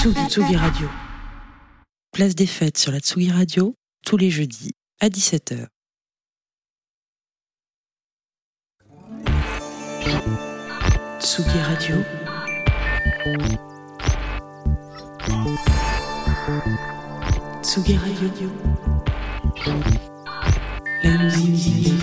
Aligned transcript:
Tsugi, 0.00 0.28
Tsugi 0.28 0.54
Radio. 0.54 0.88
Place 2.12 2.36
des 2.36 2.46
fêtes 2.46 2.78
sur 2.78 2.92
la 2.92 3.00
Tsugi 3.00 3.32
Radio, 3.32 3.74
tous 4.06 4.16
les 4.16 4.30
jeudis 4.30 4.70
à 5.00 5.08
17h. 5.08 5.66
Tsugi 11.18 11.60
Radio. 11.60 11.96
Tsugi 17.64 17.96
Radio. 17.96 18.50
La. 21.02 21.28
Tsugi 21.28 21.98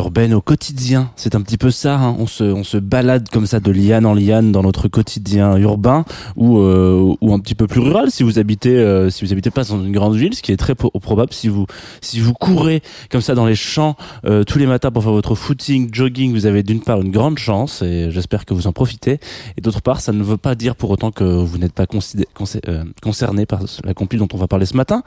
urbaine 0.00 0.32
au 0.32 0.40
quotidien, 0.40 1.10
c'est 1.14 1.34
un 1.34 1.42
petit 1.42 1.58
peu 1.58 1.70
ça. 1.70 1.96
hein. 1.98 2.16
On, 2.18 2.26
se, 2.26 2.42
on 2.42 2.64
se 2.64 2.78
balade 2.78 3.28
comme 3.28 3.44
ça 3.46 3.60
de 3.60 3.70
liane 3.70 4.06
en 4.06 4.14
liane 4.14 4.50
dans 4.50 4.62
notre 4.62 4.88
quotidien 4.88 5.56
urbain 5.58 6.04
ou, 6.36 6.58
euh, 6.58 7.14
ou 7.20 7.34
un 7.34 7.38
petit 7.38 7.54
peu 7.54 7.66
plus 7.66 7.80
rural 7.80 8.10
si 8.10 8.22
vous 8.22 8.38
habitez 8.38 8.76
euh, 8.78 9.10
si 9.10 9.24
vous 9.24 9.32
habitez 9.32 9.50
pas 9.50 9.64
dans 9.64 9.82
une 9.84 9.92
grande 9.92 10.16
ville, 10.16 10.34
ce 10.34 10.40
qui 10.40 10.52
est 10.52 10.56
très 10.56 10.74
probable 10.74 11.34
si 11.34 11.48
vous 11.48 11.66
si 12.00 12.18
vous 12.18 12.32
courez 12.32 12.82
comme 13.10 13.20
ça 13.20 13.34
dans 13.34 13.44
les 13.46 13.54
champs 13.54 13.94
euh, 14.24 14.42
tous 14.42 14.58
les 14.58 14.66
matins 14.66 14.90
pour 14.90 15.02
faire 15.02 15.12
votre 15.12 15.34
footing, 15.34 15.90
jogging, 15.92 16.32
vous 16.32 16.46
avez 16.46 16.62
d'une 16.62 16.80
part 16.80 17.00
une 17.02 17.10
grande 17.10 17.38
chance 17.38 17.82
et 17.82 18.10
j'espère 18.10 18.46
que 18.46 18.54
vous 18.54 18.66
en 18.66 18.72
profitez 18.72 19.20
et 19.58 19.60
d'autre 19.60 19.82
part 19.82 20.00
ça 20.00 20.12
ne 20.12 20.22
veut 20.22 20.38
pas 20.38 20.54
dire 20.54 20.76
pour 20.76 20.88
autant 20.90 21.10
que 21.10 21.24
vous 21.24 21.58
n'êtes 21.58 21.74
pas 21.74 21.86
concerné 21.86 23.44
par 23.46 23.60
la 23.84 23.94
compil 23.94 24.18
dont 24.18 24.28
on 24.32 24.38
va 24.38 24.48
parler 24.48 24.66
ce 24.66 24.76
matin. 24.76 25.02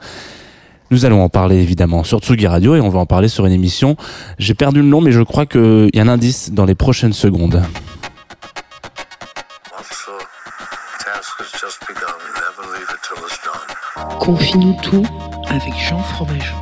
Nous 0.94 1.04
allons 1.04 1.24
en 1.24 1.28
parler 1.28 1.56
évidemment 1.56 2.04
sur 2.04 2.20
Tsugi 2.20 2.46
Radio 2.46 2.76
et 2.76 2.80
on 2.80 2.88
va 2.88 3.00
en 3.00 3.04
parler 3.04 3.26
sur 3.26 3.46
une 3.46 3.52
émission. 3.52 3.96
J'ai 4.38 4.54
perdu 4.54 4.80
le 4.80 4.86
nom, 4.86 5.00
mais 5.00 5.10
je 5.10 5.22
crois 5.22 5.44
qu'il 5.44 5.90
y 5.92 5.98
a 5.98 6.02
un 6.02 6.06
indice 6.06 6.52
dans 6.52 6.64
les 6.64 6.76
prochaines 6.76 7.12
secondes. 7.12 7.60
Confie-nous 14.20 14.76
tout 14.82 15.04
avec 15.48 15.74
Jean 15.76 15.98
Fromageau. 15.98 16.54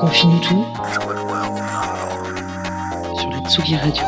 Confie-nous 0.00 0.40
tout 0.40 0.64
sur 3.20 3.30
la 3.30 3.48
Tsugi 3.48 3.76
Radio. 3.76 4.02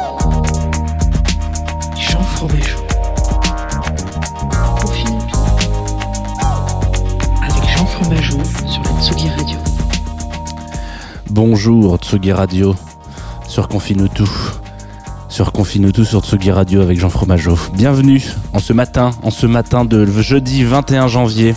Jean 1.96 2.22
Fromageau. 2.34 2.89
Bonjour 11.30 11.96
Tsugi 11.98 12.32
Radio 12.32 12.74
sur 13.46 13.68
Confine 13.68 14.08
tout. 14.08 14.28
Sur 15.28 15.52
Confine 15.52 15.92
tout 15.92 16.04
sur 16.04 16.24
Tsugi 16.24 16.50
Radio 16.50 16.80
avec 16.80 16.98
Jean 16.98 17.08
Fromageau. 17.08 17.56
Bienvenue 17.72 18.20
en 18.52 18.58
ce 18.58 18.72
matin, 18.72 19.12
en 19.22 19.30
ce 19.30 19.46
matin 19.46 19.84
de 19.84 20.04
jeudi 20.06 20.64
21 20.64 21.06
janvier. 21.06 21.54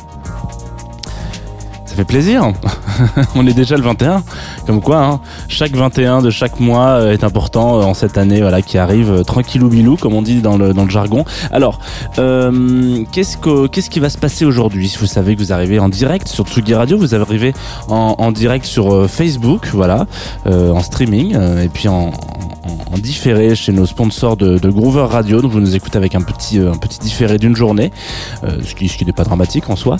Ça 1.88 1.96
fait 1.96 2.06
plaisir. 2.06 2.54
On 3.36 3.48
est 3.48 3.54
déjà 3.54 3.76
le 3.76 3.82
21. 3.82 4.24
Comme 4.68 4.80
quoi, 4.80 5.04
hein, 5.04 5.22
chaque 5.54 5.76
21 5.76 6.22
de 6.24 6.32
chaque 6.32 6.60
mois 6.60 6.88
euh, 6.88 7.14
est 7.14 7.24
important 7.24 7.80
euh, 7.80 7.84
en 7.84 7.94
cette 7.94 8.18
année 8.18 8.42
voilà, 8.42 8.62
qui 8.64 8.80
arrive 8.80 9.12
euh, 9.12 9.24
tranquillou 9.24 9.70
bilou, 9.70 9.98
comme 9.98 10.14
on 10.14 10.24
dit 10.24 10.42
dans 10.42 10.58
le, 10.58 10.74
dans 10.74 10.84
le 10.84 10.90
jargon. 10.90 11.26
Alors, 11.52 11.80
qu'est-ce, 12.16 13.38
que, 13.38 13.68
qu'est-ce 13.68 13.90
qui 13.90 14.00
va 14.00 14.10
se 14.10 14.18
passer 14.18 14.46
aujourd'hui? 14.46 14.94
Vous 15.00 15.06
savez 15.06 15.36
que 15.36 15.40
vous 15.42 15.54
arrivez 15.54 15.78
en 15.80 15.90
direct 15.90 16.28
sur 16.28 16.46
Tsugi 16.46 16.74
Radio, 16.74 16.98
vous 16.98 17.14
arrivez 17.14 17.54
en, 17.88 18.16
en 18.18 18.32
direct 18.32 18.66
sur 18.66 19.10
Facebook, 19.10 19.70
voilà, 19.74 20.08
en 20.46 20.82
streaming, 20.82 21.36
et 21.36 21.70
puis 21.70 21.88
en, 21.88 22.12
en, 22.92 22.98
différé 22.98 23.56
chez 23.56 23.72
nos 23.72 23.86
sponsors 23.86 24.38
de, 24.38 24.70
Groover 24.70 25.06
Radio. 25.10 25.42
Donc 25.42 25.52
vous 25.52 25.60
nous 25.60 25.76
écoutez 25.76 25.98
avec 25.98 26.16
un 26.16 26.22
petit, 26.22 26.60
un 26.60 26.78
petit 26.78 27.00
différé 27.00 27.38
d'une 27.38 27.56
journée, 27.56 27.92
ce 28.44 28.74
qui, 28.74 28.88
ce 28.88 28.98
qui 28.98 29.06
n'est 29.06 29.14
pas 29.14 29.24
dramatique 29.24 29.70
en 29.70 29.76
soi. 29.76 29.98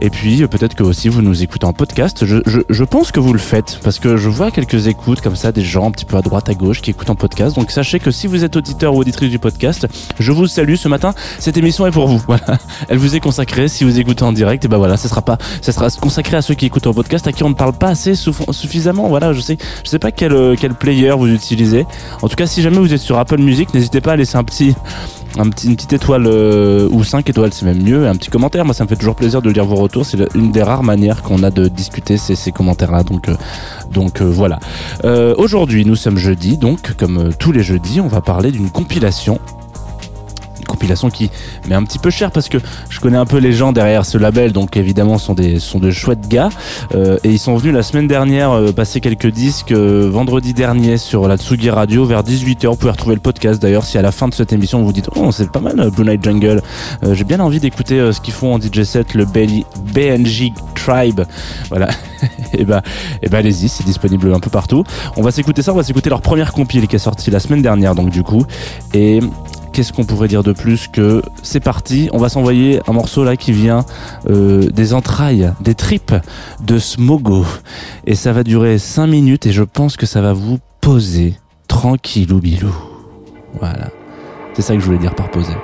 Et 0.00 0.10
puis 0.10 0.46
peut-être 0.46 0.74
que 0.74 0.82
aussi 0.82 1.08
vous 1.08 1.22
nous 1.22 1.42
écoutez 1.42 1.66
en 1.66 1.72
podcast. 1.72 2.24
Je, 2.24 2.38
je, 2.46 2.60
je 2.68 2.84
pense 2.84 3.12
que 3.12 3.20
vous 3.20 3.32
le 3.32 3.38
faites 3.38 3.80
parce 3.82 3.98
que 3.98 4.16
je 4.16 4.28
vois 4.28 4.50
quelques 4.50 4.86
écoutes 4.94 5.20
comme 5.20 5.34
ça, 5.34 5.50
des 5.50 5.62
gens 5.62 5.86
un 5.86 5.90
petit 5.90 6.04
peu 6.04 6.16
à 6.16 6.22
droite, 6.22 6.48
à 6.48 6.54
gauche 6.54 6.80
qui 6.80 6.90
écoutent 6.90 7.10
en 7.10 7.16
podcast. 7.16 7.56
Donc 7.56 7.70
sachez 7.70 7.98
que 7.98 8.10
si 8.10 8.26
vous 8.26 8.44
êtes 8.44 8.56
auditeur 8.56 8.94
ou 8.94 9.00
auditrice 9.00 9.28
du 9.28 9.40
podcast, 9.40 9.86
je 10.20 10.32
vous 10.32 10.46
salue 10.46 10.76
ce 10.76 10.88
matin. 10.88 11.14
Cette 11.38 11.56
émission 11.56 11.86
est 11.86 11.90
pour 11.90 12.06
vous. 12.06 12.22
Voilà, 12.34 12.58
elle 12.88 12.98
vous 12.98 13.14
est 13.14 13.20
consacrée. 13.20 13.68
Si 13.68 13.84
vous 13.84 14.00
écoutez 14.00 14.24
en 14.24 14.32
direct, 14.32 14.64
et 14.64 14.68
ben 14.68 14.78
voilà, 14.78 14.96
ce 14.96 15.06
sera 15.08 15.22
pas, 15.22 15.38
ça 15.60 15.72
sera 15.72 15.88
consacré 15.90 16.36
à 16.36 16.42
ceux 16.42 16.54
qui 16.54 16.66
écoutent 16.66 16.86
en 16.86 16.94
podcast, 16.94 17.26
à 17.26 17.32
qui 17.32 17.44
on 17.44 17.50
ne 17.50 17.54
parle 17.54 17.74
pas 17.74 17.88
assez 17.88 18.14
suffisamment. 18.14 19.08
Voilà, 19.08 19.32
je 19.32 19.40
sais, 19.40 19.58
je 19.84 19.88
sais 19.88 19.98
pas 19.98 20.10
quel 20.10 20.32
euh, 20.32 20.56
quel 20.58 20.74
player 20.74 21.10
vous 21.10 21.28
utilisez. 21.28 21.86
En 22.22 22.28
tout 22.28 22.36
cas, 22.36 22.46
si 22.46 22.62
jamais 22.62 22.78
vous 22.78 22.92
êtes 22.92 23.00
sur 23.00 23.18
Apple 23.18 23.38
Music, 23.38 23.72
n'hésitez 23.74 24.00
pas 24.00 24.12
à 24.12 24.16
laisser 24.16 24.36
un 24.36 24.44
petit 24.44 24.74
un 25.38 25.50
petit, 25.50 25.68
une 25.68 25.76
petite 25.76 25.92
étoile 25.92 26.26
euh, 26.26 26.88
ou 26.90 27.04
cinq 27.04 27.28
étoiles, 27.28 27.52
c'est 27.52 27.64
même 27.64 27.82
mieux, 27.82 28.04
et 28.04 28.08
un 28.08 28.16
petit 28.16 28.30
commentaire. 28.30 28.64
Moi, 28.64 28.74
ça 28.74 28.84
me 28.84 28.88
fait 28.88 28.96
toujours 28.96 29.16
plaisir 29.16 29.42
de 29.42 29.50
lire 29.50 29.64
vos 29.64 29.76
retours. 29.76 30.06
C'est 30.06 30.18
une 30.34 30.52
des 30.52 30.62
rares 30.62 30.82
manières 30.82 31.22
qu'on 31.22 31.42
a 31.42 31.50
de 31.50 31.68
discuter 31.68 32.16
ces, 32.16 32.36
ces 32.36 32.52
commentaires-là. 32.52 33.02
Donc, 33.02 33.28
euh, 33.28 33.34
donc 33.90 34.20
euh, 34.20 34.24
voilà. 34.24 34.58
Aujourd'hui, 35.36 35.84
nous 35.84 35.96
sommes 35.96 36.18
jeudi, 36.18 36.56
donc 36.56 36.94
comme 36.96 37.30
tous 37.38 37.52
les 37.52 37.62
jeudis, 37.62 38.00
on 38.00 38.08
va 38.08 38.20
parler 38.20 38.50
d'une 38.50 38.70
compilation. 38.70 39.38
Compilation 40.74 41.08
qui 41.08 41.30
met 41.68 41.76
un 41.76 41.84
petit 41.84 42.00
peu 42.00 42.10
cher 42.10 42.32
parce 42.32 42.48
que 42.48 42.58
je 42.88 42.98
connais 42.98 43.16
un 43.16 43.26
peu 43.26 43.38
les 43.38 43.52
gens 43.52 43.72
derrière 43.72 44.04
ce 44.04 44.18
label, 44.18 44.52
donc 44.52 44.76
évidemment 44.76 45.18
sont 45.18 45.34
des 45.34 45.60
sont 45.60 45.78
de 45.78 45.92
chouettes 45.92 46.26
gars 46.28 46.48
euh, 46.96 47.16
et 47.22 47.30
ils 47.30 47.38
sont 47.38 47.56
venus 47.56 47.72
la 47.72 47.84
semaine 47.84 48.08
dernière 48.08 48.50
euh, 48.50 48.72
passer 48.72 49.00
quelques 49.00 49.28
disques 49.28 49.70
euh, 49.70 50.08
vendredi 50.10 50.52
dernier 50.52 50.98
sur 50.98 51.28
la 51.28 51.36
Tsugi 51.36 51.70
Radio 51.70 52.04
vers 52.04 52.24
18h. 52.24 52.66
Vous 52.66 52.76
pouvez 52.76 52.90
retrouver 52.90 53.14
le 53.14 53.20
podcast 53.20 53.62
d'ailleurs 53.62 53.84
si 53.84 53.98
à 53.98 54.02
la 54.02 54.10
fin 54.10 54.26
de 54.26 54.34
cette 54.34 54.52
émission 54.52 54.82
vous 54.82 54.92
dites 54.92 55.08
oh 55.14 55.30
c'est 55.30 55.50
pas 55.50 55.60
mal 55.60 55.90
Blue 55.90 56.04
Night 56.04 56.24
Jungle. 56.24 56.60
J'ai 57.12 57.24
bien 57.24 57.38
envie 57.40 57.60
d'écouter 57.60 58.12
ce 58.12 58.20
qu'ils 58.20 58.34
font 58.34 58.54
en 58.54 58.60
DJ 58.60 58.82
set 58.82 59.14
le 59.14 59.26
BNG 59.26 60.52
Tribe. 60.74 61.20
Voilà. 61.68 61.88
et 62.52 62.64
bah 62.64 62.82
et 63.22 63.28
bah 63.28 63.38
allez-y, 63.38 63.68
c'est 63.68 63.84
disponible 63.84 64.34
un 64.34 64.40
peu 64.40 64.50
partout. 64.50 64.84
On 65.16 65.22
va 65.22 65.30
s'écouter 65.30 65.62
ça, 65.62 65.72
on 65.72 65.76
va 65.76 65.84
s'écouter 65.84 66.10
leur 66.10 66.20
première 66.20 66.52
compile 66.52 66.88
qui 66.88 66.96
est 66.96 66.98
sortie 66.98 67.30
la 67.30 67.40
semaine 67.40 67.62
dernière 67.62 67.94
donc 67.94 68.10
du 68.10 68.22
coup 68.22 68.44
et 68.92 69.20
Qu'est-ce 69.74 69.92
qu'on 69.92 70.04
pourrait 70.04 70.28
dire 70.28 70.44
de 70.44 70.52
plus 70.52 70.86
que 70.86 71.20
c'est 71.42 71.58
parti, 71.58 72.08
on 72.12 72.18
va 72.18 72.28
s'envoyer 72.28 72.80
un 72.86 72.92
morceau 72.92 73.24
là 73.24 73.36
qui 73.36 73.50
vient 73.50 73.84
euh, 74.30 74.68
des 74.70 74.94
entrailles, 74.94 75.52
des 75.60 75.74
tripes 75.74 76.14
de 76.64 76.78
Smogo. 76.78 77.44
Et 78.06 78.14
ça 78.14 78.32
va 78.32 78.44
durer 78.44 78.78
5 78.78 79.08
minutes 79.08 79.46
et 79.46 79.52
je 79.52 79.64
pense 79.64 79.96
que 79.96 80.06
ça 80.06 80.20
va 80.20 80.32
vous 80.32 80.60
poser 80.80 81.34
tranquillou 81.66 82.38
bilou. 82.38 82.72
Voilà. 83.58 83.88
C'est 84.52 84.62
ça 84.62 84.74
que 84.74 84.80
je 84.80 84.86
voulais 84.86 84.98
dire 84.98 85.16
par 85.16 85.28
poser. 85.32 85.54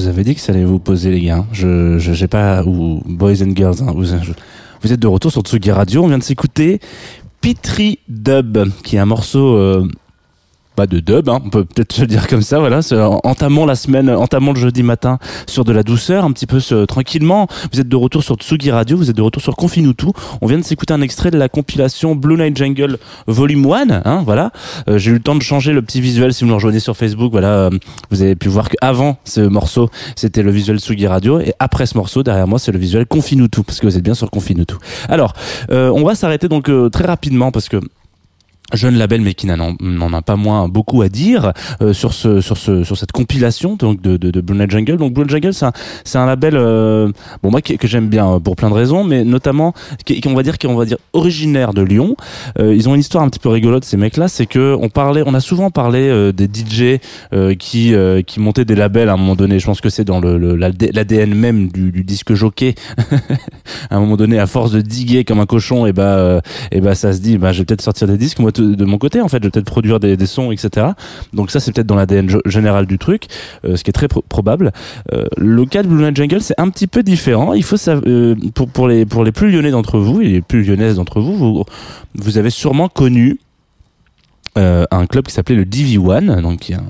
Vous 0.00 0.08
avais 0.08 0.24
dit 0.24 0.34
que 0.34 0.40
ça 0.40 0.52
allait 0.52 0.64
vous 0.64 0.78
poser 0.78 1.10
les 1.10 1.20
gars. 1.20 1.44
Je 1.52 1.98
je 1.98 2.26
pas 2.26 2.64
ou 2.64 3.02
boys 3.04 3.42
and 3.42 3.54
girls. 3.54 3.82
hein, 3.82 3.92
vous, 3.94 4.14
êtes 4.92 5.00
de 5.00 5.06
retour 5.06 5.30
sur 5.30 5.42
Tsugi 5.42 5.70
Radio. 5.70 6.02
On 6.04 6.08
vient 6.08 6.18
de 6.18 6.22
s'écouter 6.22 6.80
Pitry 7.40 7.98
Dub, 8.08 8.58
qui 8.82 8.96
est 8.96 8.98
un 8.98 9.06
morceau 9.06 9.56
euh, 9.56 9.86
pas 10.76 10.86
de 10.86 11.00
dub, 11.00 11.28
hein, 11.28 11.40
on 11.44 11.50
peut 11.50 11.64
peut-être 11.64 11.92
se 11.92 12.04
dire 12.04 12.26
comme 12.26 12.42
ça. 12.42 12.58
Voilà, 12.58 12.80
entamons 13.24 13.66
la 13.66 13.74
semaine, 13.74 14.08
entamons 14.10 14.52
le 14.52 14.60
jeudi 14.60 14.82
matin 14.82 15.18
sur 15.46 15.64
de 15.64 15.72
la 15.72 15.82
douceur, 15.82 16.24
un 16.24 16.32
petit 16.32 16.46
peu 16.46 16.60
ce- 16.60 16.84
tranquillement. 16.86 17.48
Vous 17.72 17.80
êtes 17.80 17.88
de 17.88 17.96
retour 17.96 18.22
sur 18.22 18.36
Tsugi 18.36 18.70
Radio. 18.70 18.96
Vous 18.96 19.10
êtes 19.10 19.16
de 19.16 19.22
retour 19.22 19.42
sur 19.42 19.56
Confinutu. 19.56 20.06
On 20.40 20.46
vient 20.46 20.58
de 20.58 20.64
s'écouter 20.64 20.94
un 20.94 21.02
extrait 21.02 21.30
de 21.30 21.38
la 21.38 21.48
compilation 21.48 22.14
Blue 22.16 22.36
Night 22.36 22.56
Jungle 22.56 22.98
Volume 23.26 23.66
1. 23.70 24.02
Hein, 24.04 24.22
voilà. 24.24 24.52
Euh, 24.88 24.96
j'ai 24.98 25.10
eu 25.10 25.14
le 25.14 25.20
temps 25.20 25.34
de 25.34 25.42
changer 25.42 25.72
le 25.72 25.82
petit 25.82 26.00
visuel. 26.00 26.32
Si 26.32 26.44
vous 26.44 26.48
nous 26.50 26.54
rejoignez 26.56 26.80
sur 26.80 26.96
Facebook, 26.96 27.32
voilà, 27.32 27.48
euh, 27.48 27.70
vous 28.10 28.22
avez 28.22 28.36
pu 28.36 28.48
voir 28.48 28.68
qu'avant 28.70 29.18
ce 29.24 29.40
morceau, 29.40 29.90
c'était 30.16 30.42
le 30.42 30.50
visuel 30.50 30.78
Tsugi 30.78 31.06
Radio, 31.06 31.40
et 31.40 31.52
après 31.58 31.86
ce 31.86 31.96
morceau, 31.98 32.22
derrière 32.22 32.46
moi, 32.46 32.58
c'est 32.58 32.72
le 32.72 32.78
visuel 32.78 33.06
Confinutu, 33.06 33.62
parce 33.62 33.80
que 33.80 33.86
vous 33.86 33.96
êtes 33.98 34.04
bien 34.04 34.14
sur 34.14 34.30
Confinutu. 34.30 34.76
Alors, 35.08 35.34
euh, 35.70 35.90
on 35.94 36.04
va 36.04 36.14
s'arrêter 36.14 36.48
donc 36.48 36.68
euh, 36.70 36.88
très 36.88 37.04
rapidement 37.06 37.50
parce 37.52 37.68
que 37.68 37.78
jeune 38.72 38.96
label 38.96 39.20
mais 39.20 39.34
qui 39.34 39.46
n'en 39.46 40.12
a 40.12 40.22
pas 40.22 40.36
moins 40.36 40.68
beaucoup 40.68 41.02
à 41.02 41.08
dire 41.08 41.52
euh, 41.82 41.92
sur 41.92 42.12
ce 42.12 42.40
sur 42.40 42.56
ce 42.56 42.84
sur 42.84 42.96
cette 42.96 43.12
compilation 43.12 43.76
donc 43.76 44.00
de 44.00 44.16
de, 44.16 44.30
de 44.30 44.40
Blue 44.40 44.64
Jungle. 44.68 44.96
Donc 44.96 45.12
Blue 45.12 45.28
Jungle 45.28 45.54
c'est 45.54 45.66
un 45.66 45.72
c'est 46.04 46.18
un 46.18 46.26
label 46.26 46.54
euh, 46.56 47.10
bon 47.42 47.50
moi 47.50 47.60
que 47.62 47.86
j'aime 47.88 48.08
bien 48.08 48.34
euh, 48.34 48.38
pour 48.38 48.56
plein 48.56 48.68
de 48.70 48.74
raisons 48.74 49.04
mais 49.04 49.24
notamment 49.24 49.74
qui, 50.04 50.20
qui, 50.20 50.28
on 50.28 50.34
va 50.34 50.42
dire 50.42 50.58
qui 50.58 50.66
on 50.66 50.76
va 50.76 50.84
dire 50.84 50.98
originaire 51.12 51.72
de 51.74 51.82
Lyon. 51.82 52.16
Euh, 52.58 52.74
ils 52.74 52.88
ont 52.88 52.94
une 52.94 53.00
histoire 53.00 53.24
un 53.24 53.28
petit 53.28 53.38
peu 53.38 53.48
rigolote 53.48 53.84
ces 53.84 53.96
mecs 53.96 54.16
là 54.16 54.28
c'est 54.28 54.46
que 54.46 54.76
on 54.80 54.88
parlait 54.88 55.22
on 55.26 55.34
a 55.34 55.40
souvent 55.40 55.70
parlé 55.70 56.00
euh, 56.08 56.32
des 56.32 56.46
DJ 56.46 57.00
euh, 57.32 57.54
qui 57.54 57.94
qui 58.26 58.40
montaient 58.40 58.64
des 58.64 58.74
labels 58.74 59.08
à 59.08 59.14
un 59.14 59.16
moment 59.16 59.36
donné. 59.36 59.58
Je 59.58 59.66
pense 59.66 59.80
que 59.80 59.88
c'est 59.90 60.04
dans 60.04 60.20
le 60.20 60.38
le- 60.38 60.56
l'ADN 60.56 61.34
même 61.34 61.68
du, 61.68 61.90
du 61.92 62.04
disque 62.04 62.34
jockey. 62.34 62.74
À 63.90 63.96
un 63.96 64.00
moment 64.00 64.16
donné 64.16 64.38
à 64.38 64.46
force 64.46 64.72
de 64.72 64.80
diguer 64.80 65.24
comme 65.24 65.40
un 65.40 65.46
cochon 65.46 65.86
et 65.86 65.92
bah 65.92 66.40
et 66.70 66.80
bah 66.80 66.94
ça 66.94 67.12
se 67.12 67.18
dit 67.20 67.38
bah 67.38 67.52
je 67.52 67.58
vais 67.60 67.64
peut-être 67.64 67.82
sortir 67.82 68.06
des 68.08 68.16
disques 68.16 68.38
de, 68.60 68.84
mon 68.84 68.98
côté 68.98 69.20
en 69.20 69.28
fait 69.28 69.42
je 69.42 69.48
peut-être 69.48 69.66
produire 69.66 70.00
des, 70.00 70.16
sons 70.26 70.52
etc 70.52 70.88
donc 71.32 71.50
ça 71.50 71.60
c'est 71.60 71.72
peut-être 71.72 71.86
dans 71.86 71.96
l'ADN 71.96 72.28
général 72.46 72.86
du 72.86 72.98
truc 72.98 73.26
euh, 73.64 73.76
ce 73.76 73.84
qui 73.84 73.90
est 73.90 73.92
très 73.92 74.08
pro- 74.08 74.24
probable. 74.28 74.72
Euh, 75.12 75.26
le 75.36 75.64
cas 75.64 75.82
de 75.82 75.88
Blue 75.88 76.02
Night 76.02 76.16
Jungle 76.16 76.40
c'est 76.40 76.58
un 76.58 76.68
petit 76.70 76.86
peu 76.86 77.02
différent. 77.02 77.52
Il 77.54 77.64
faut 77.64 77.76
savoir 77.76 78.04
euh, 78.06 78.34
pour 78.54 78.68
pour 78.68 78.88
les 78.88 79.06
pour 79.06 79.24
les 79.24 79.32
plus 79.32 79.50
lyonnais 79.50 79.70
d'entre 79.70 79.98
vous 79.98 80.20
et 80.20 80.28
les 80.28 80.40
plus 80.40 80.62
lyonnaises 80.62 80.96
d'entre 80.96 81.20
vous, 81.20 81.36
vous 81.36 81.64
vous 82.14 82.38
avez 82.38 82.50
sûrement 82.50 82.88
connu 82.88 83.38
un 84.56 85.06
club 85.06 85.24
qui 85.24 85.32
s'appelait 85.32 85.56
le 85.56 85.64
DV1 85.64 86.42
donc 86.42 86.58
qui 86.58 86.72
est 86.72 86.76
un 86.76 86.84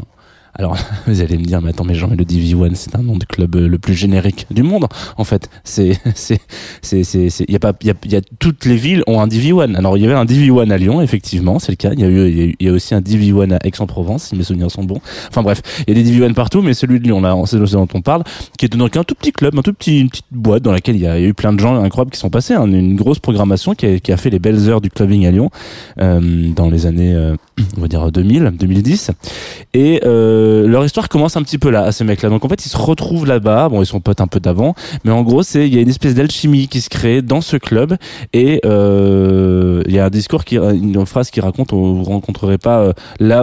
alors, 0.61 0.77
vous 1.07 1.23
allez 1.23 1.39
me 1.39 1.45
dire, 1.45 1.63
mais 1.63 1.71
attends, 1.71 1.85
mais 1.85 1.95
Jean, 1.95 2.09
mais 2.09 2.17
le 2.17 2.25
DV1, 2.25 2.75
c'est 2.75 2.95
un 2.95 3.03
nom 3.03 3.17
de 3.17 3.25
club 3.25 3.57
euh, 3.57 3.67
le 3.67 3.79
plus 3.79 3.95
générique 3.95 4.47
du 4.51 4.63
monde. 4.63 4.87
En 5.17 5.25
fait, 5.25 5.49
c'est, 5.65 5.99
c'est, 6.15 6.39
c'est, 6.83 7.03
c'est, 7.03 7.31
il 7.49 7.53
y 7.53 7.57
a 7.57 7.59
pas, 7.59 7.73
y 7.83 7.89
a, 7.89 7.95
y 8.05 8.17
a, 8.17 8.21
toutes 8.39 8.67
les 8.67 8.77
villes 8.77 9.03
ont 9.07 9.23
un 9.23 9.27
DV1. 9.27 9.75
Alors, 9.75 9.97
il 9.97 10.03
y 10.03 10.07
avait 10.07 10.15
un 10.15 10.27
DV1 10.27 10.71
à 10.71 10.77
Lyon, 10.77 11.01
effectivement, 11.01 11.59
c'est 11.59 11.73
le 11.73 11.77
cas. 11.77 11.93
Il 11.95 12.01
y 12.01 12.05
a 12.05 12.09
eu, 12.09 12.29
il 12.29 12.57
y 12.61 12.65
y 12.67 12.69
a 12.69 12.73
aussi 12.73 12.95
un 12.95 13.01
DV1 13.01 13.55
à 13.55 13.59
Aix-en-Provence, 13.67 14.25
si 14.25 14.37
mes 14.37 14.43
souvenirs 14.43 14.71
sont 14.71 14.85
bons. 14.85 15.01
Enfin 15.29 15.43
bref, 15.43 15.63
il 15.89 15.97
y 15.97 15.99
a 15.99 16.03
des 16.03 16.11
DV1 16.11 16.35
partout, 16.35 16.61
mais 16.61 16.75
celui 16.75 17.01
de 17.01 17.05
Lyon, 17.05 17.23
là, 17.23 17.35
c'est 17.47 17.57
ce 17.65 17.73
dont 17.73 17.89
on 17.95 18.03
parle, 18.03 18.25
qui 18.59 18.67
est 18.67 18.69
donc 18.69 18.99
un 18.99 19.05
tout 19.05 19.15
petit 19.15 19.33
club, 19.33 19.59
un 19.59 19.63
tout 19.63 19.73
petit, 19.73 20.01
une 20.01 20.11
petite 20.11 20.27
boîte 20.31 20.63
dans 20.63 20.73
laquelle 20.73 20.97
il 20.97 21.03
y 21.03 21.07
a, 21.07 21.19
il 21.19 21.23
y 21.23 21.25
a 21.25 21.29
eu 21.29 21.35
plein 21.35 21.55
de 21.55 21.59
gens 21.59 21.83
incroyables 21.83 22.11
qui 22.11 22.19
sont 22.19 22.29
passés, 22.29 22.53
hein, 22.53 22.67
une 22.67 22.97
grosse 22.97 23.19
programmation 23.19 23.75
qui 23.75 23.87
a, 23.87 23.99
qui 23.99 24.13
a 24.13 24.19
fait 24.19 24.29
les 24.29 24.39
belles 24.39 24.69
heures 24.69 24.83
du 24.83 24.91
clubbing 24.91 25.25
à 25.25 25.31
Lyon, 25.31 25.49
euh, 26.01 26.51
dans 26.55 26.69
les 26.69 26.85
années, 26.85 27.15
euh, 27.15 27.35
on 27.79 27.81
va 27.81 27.89
dire 27.89 28.13
2000, 28.13 28.53
2010. 28.59 29.13
Et 29.73 30.03
euh, 30.05 30.50
leur 30.67 30.85
histoire 30.85 31.09
commence 31.09 31.37
un 31.37 31.43
petit 31.43 31.59
peu 31.59 31.71
là, 31.71 31.85
à 31.85 31.93
ces 31.93 32.05
mecs-là. 32.05 32.29
Donc 32.29 32.45
en 32.45 32.49
fait, 32.49 32.65
ils 32.65 32.69
se 32.69 32.77
retrouvent 32.77 33.27
là-bas. 33.27 33.69
Bon, 33.69 33.83
ils 33.83 33.87
sont 33.87 34.01
potes 34.01 34.21
un 34.21 34.27
peu 34.27 34.41
d'avant, 34.41 34.75
mais 35.05 35.11
en 35.11 35.23
gros, 35.23 35.43
c'est 35.43 35.67
il 35.67 35.75
y 35.75 35.79
a 35.79 35.81
une 35.81 35.89
espèce 35.89 36.15
d'alchimie 36.15 36.69
qui 36.69 36.81
se 36.81 36.89
crée 36.89 37.23
dans 37.23 37.41
ce 37.41 37.57
club. 37.57 37.97
Et 38.33 38.61
euh, 38.65 39.83
il 39.87 39.95
y 39.95 39.99
a 39.99 40.05
un 40.07 40.11
discours 40.11 40.45
qui, 40.45 40.57
une 40.57 41.05
phrase 41.07 41.31
qui 41.31 41.41
raconte, 41.41 41.73
on, 41.73 41.95
vous 41.95 42.05
rencontrerez 42.05 42.59
pas 42.59 42.81
euh, 42.81 42.93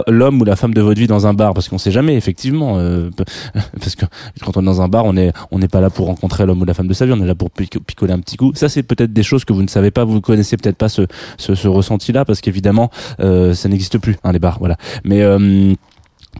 l'homme 0.08 0.40
ou 0.40 0.44
la 0.44 0.56
femme 0.56 0.74
de 0.74 0.80
votre 0.80 0.98
vie 1.00 1.06
dans 1.06 1.26
un 1.26 1.34
bar, 1.34 1.54
parce 1.54 1.68
qu'on 1.68 1.78
sait 1.78 1.90
jamais, 1.90 2.14
effectivement. 2.16 2.78
euh, 2.78 3.10
parce 3.80 3.94
que 3.94 4.04
quand 4.44 4.56
on 4.56 4.62
est 4.62 4.64
dans 4.64 4.82
un 4.82 4.88
bar, 4.88 5.04
on 5.04 5.16
est 5.16 5.32
on 5.50 5.58
n'est 5.58 5.68
pas 5.68 5.80
là 5.80 5.90
pour 5.90 6.06
rencontrer 6.06 6.46
l'homme 6.46 6.60
ou 6.62 6.64
la 6.64 6.74
femme 6.74 6.88
de 6.88 6.94
sa 6.94 7.06
vie, 7.06 7.12
on 7.12 7.22
est 7.22 7.26
là 7.26 7.34
pour 7.34 7.50
pico- 7.50 7.80
picoler 7.80 8.12
un 8.12 8.18
petit 8.20 8.36
coup. 8.36 8.52
Ça, 8.54 8.68
c'est 8.68 8.82
peut-être 8.82 9.12
des 9.12 9.22
choses 9.22 9.44
que 9.44 9.52
vous 9.52 9.62
ne 9.62 9.68
savez 9.68 9.90
pas, 9.90 10.04
vous 10.04 10.20
connaissez 10.20 10.56
peut-être 10.56 10.76
pas 10.76 10.88
ce 10.88 11.02
ce, 11.36 11.54
ce 11.54 11.68
ressenti-là, 11.68 12.24
parce 12.24 12.40
qu'évidemment, 12.40 12.90
euh, 13.20 13.54
ça 13.54 13.68
n'existe 13.68 13.98
plus, 13.98 14.16
hein, 14.24 14.32
les 14.32 14.38
bars, 14.38 14.58
voilà. 14.58 14.76
Mais 15.04 15.22
euh, 15.22 15.72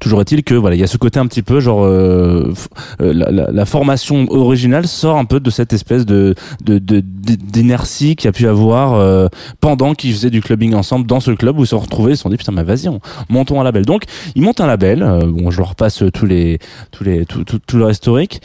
Toujours 0.00 0.20
est-il 0.20 0.44
que 0.44 0.54
voilà, 0.54 0.76
il 0.76 0.78
y 0.78 0.84
a 0.84 0.86
ce 0.86 0.96
côté 0.96 1.18
un 1.18 1.26
petit 1.26 1.42
peu 1.42 1.58
genre 1.58 1.82
euh, 1.84 2.52
euh, 3.00 3.12
la, 3.12 3.30
la- 3.32 3.50
la 3.50 3.64
formation 3.64 4.26
originale 4.30 4.86
sort 4.86 5.16
un 5.16 5.24
peu 5.24 5.40
de 5.40 5.50
cette 5.50 5.72
espèce 5.72 6.06
de 6.06 6.34
de- 6.64 6.78
de- 6.78 7.00
d- 7.00 7.36
d'inertie 7.36 8.14
qu'il 8.14 8.28
a 8.28 8.32
pu 8.32 8.46
avoir 8.46 8.94
euh, 8.94 9.26
pendant 9.60 9.94
qu'ils 9.94 10.12
faisaient 10.12 10.30
du 10.30 10.40
clubbing 10.40 10.74
ensemble 10.74 11.06
dans 11.06 11.18
ce 11.18 11.32
club 11.32 11.58
où 11.58 11.62
ils 11.62 11.66
se 11.66 11.70
sont 11.70 11.78
retrouvés, 11.80 12.12
ils 12.12 12.16
se 12.16 12.22
sont 12.22 12.28
dit 12.28 12.36
putain 12.36 12.52
mais 12.52 12.62
vas-y, 12.62 12.88
on, 12.88 13.00
montons 13.28 13.60
un 13.60 13.64
label. 13.64 13.84
Donc 13.86 14.04
ils 14.36 14.42
montent 14.42 14.60
un 14.60 14.66
label. 14.68 15.02
euh, 15.02 15.20
bon, 15.26 15.50
je 15.50 15.58
leur 15.58 15.74
passe 15.74 16.04
tous 16.14 16.26
les 16.26 16.60
tous 16.92 17.02
les 17.02 17.26
tout, 17.26 17.42
tout, 17.42 17.58
tout 17.66 17.78
leur 17.78 17.90
historique. 17.90 18.40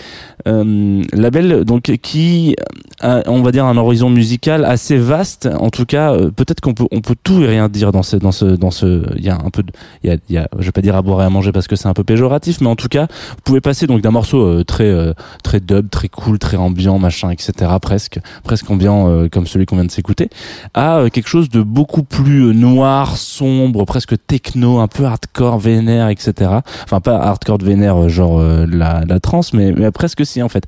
Euh, 0.48 1.04
label 1.14 1.66
donc 1.66 1.84
qui 2.02 2.56
a, 3.02 3.22
on 3.28 3.44
va 3.44 3.52
dire 3.52 3.66
un 3.66 3.78
horizon 3.78 4.10
musical 4.10 4.66
assez 4.66 4.98
vaste. 4.98 5.48
En 5.60 5.70
tout 5.70 5.86
cas, 5.86 6.14
euh, 6.14 6.32
peut-être 6.32 6.62
qu'on 6.62 6.74
peut 6.74 6.86
on 6.92 7.02
peut 7.02 7.16
tout 7.22 7.44
et 7.44 7.48
rien 7.48 7.70
dire 7.70 7.92
dans 7.92 8.02
ce 8.04 8.16
dans 8.16 8.32
ce 8.32 8.46
dans 8.46 8.72
ce. 8.72 9.04
Il 9.18 9.24
y 9.24 9.30
a 9.30 9.36
un 9.36 9.50
peu 9.52 9.62
de 9.62 9.72
il 10.04 10.10
y 10.10 10.14
a, 10.14 10.18
y 10.30 10.38
a, 10.38 10.48
je 10.58 10.66
vais 10.66 10.72
pas 10.72 10.82
dire 10.82 10.96
à 10.96 11.02
boire 11.04 11.22
et 11.22 11.26
à 11.26 11.30
manger 11.30 11.43
parce 11.52 11.68
que 11.68 11.76
c'est 11.76 11.88
un 11.88 11.94
peu 11.94 12.04
péjoratif, 12.04 12.62
mais 12.62 12.68
en 12.68 12.76
tout 12.76 12.88
cas, 12.88 13.08
vous 13.08 13.42
pouvez 13.44 13.62
passer 13.62 13.88
donc 13.88 14.02
d'un 14.02 14.12
morceau 14.12 14.42
euh, 14.42 14.64
très 14.64 14.90
euh, 14.90 15.14
très 15.44 15.60
dub, 15.60 15.90
très 15.90 16.10
cool, 16.10 16.40
très 16.40 16.58
ambiant, 16.58 17.00
machin, 17.00 17.30
etc. 17.30 17.72
presque 17.82 18.20
presque 18.44 18.70
ambiant 18.70 19.10
euh, 19.10 19.28
comme 19.30 19.48
celui 19.48 19.66
qu'on 19.66 19.76
vient 19.76 19.86
de 19.86 19.92
s'écouter, 19.92 20.30
à 20.74 21.04
quelque 21.12 21.28
chose 21.28 21.50
de 21.50 21.62
beaucoup 21.62 22.04
plus 22.04 22.54
noir, 22.54 23.18
sombre, 23.18 23.86
presque 23.86 24.16
techno, 24.28 24.80
un 24.80 24.88
peu 24.88 25.06
hardcore, 25.06 25.60
vénère, 25.60 26.10
etc. 26.10 26.52
Enfin 26.84 27.00
pas 27.00 27.18
hardcore 27.18 27.60
vénère 27.60 28.10
genre 28.10 28.42
la 28.42 29.04
la 29.08 29.20
trance, 29.20 29.54
mais 29.54 29.72
mais 29.72 29.92
presque 29.92 30.26
si 30.26 30.42
en 30.42 30.50
fait. 30.50 30.64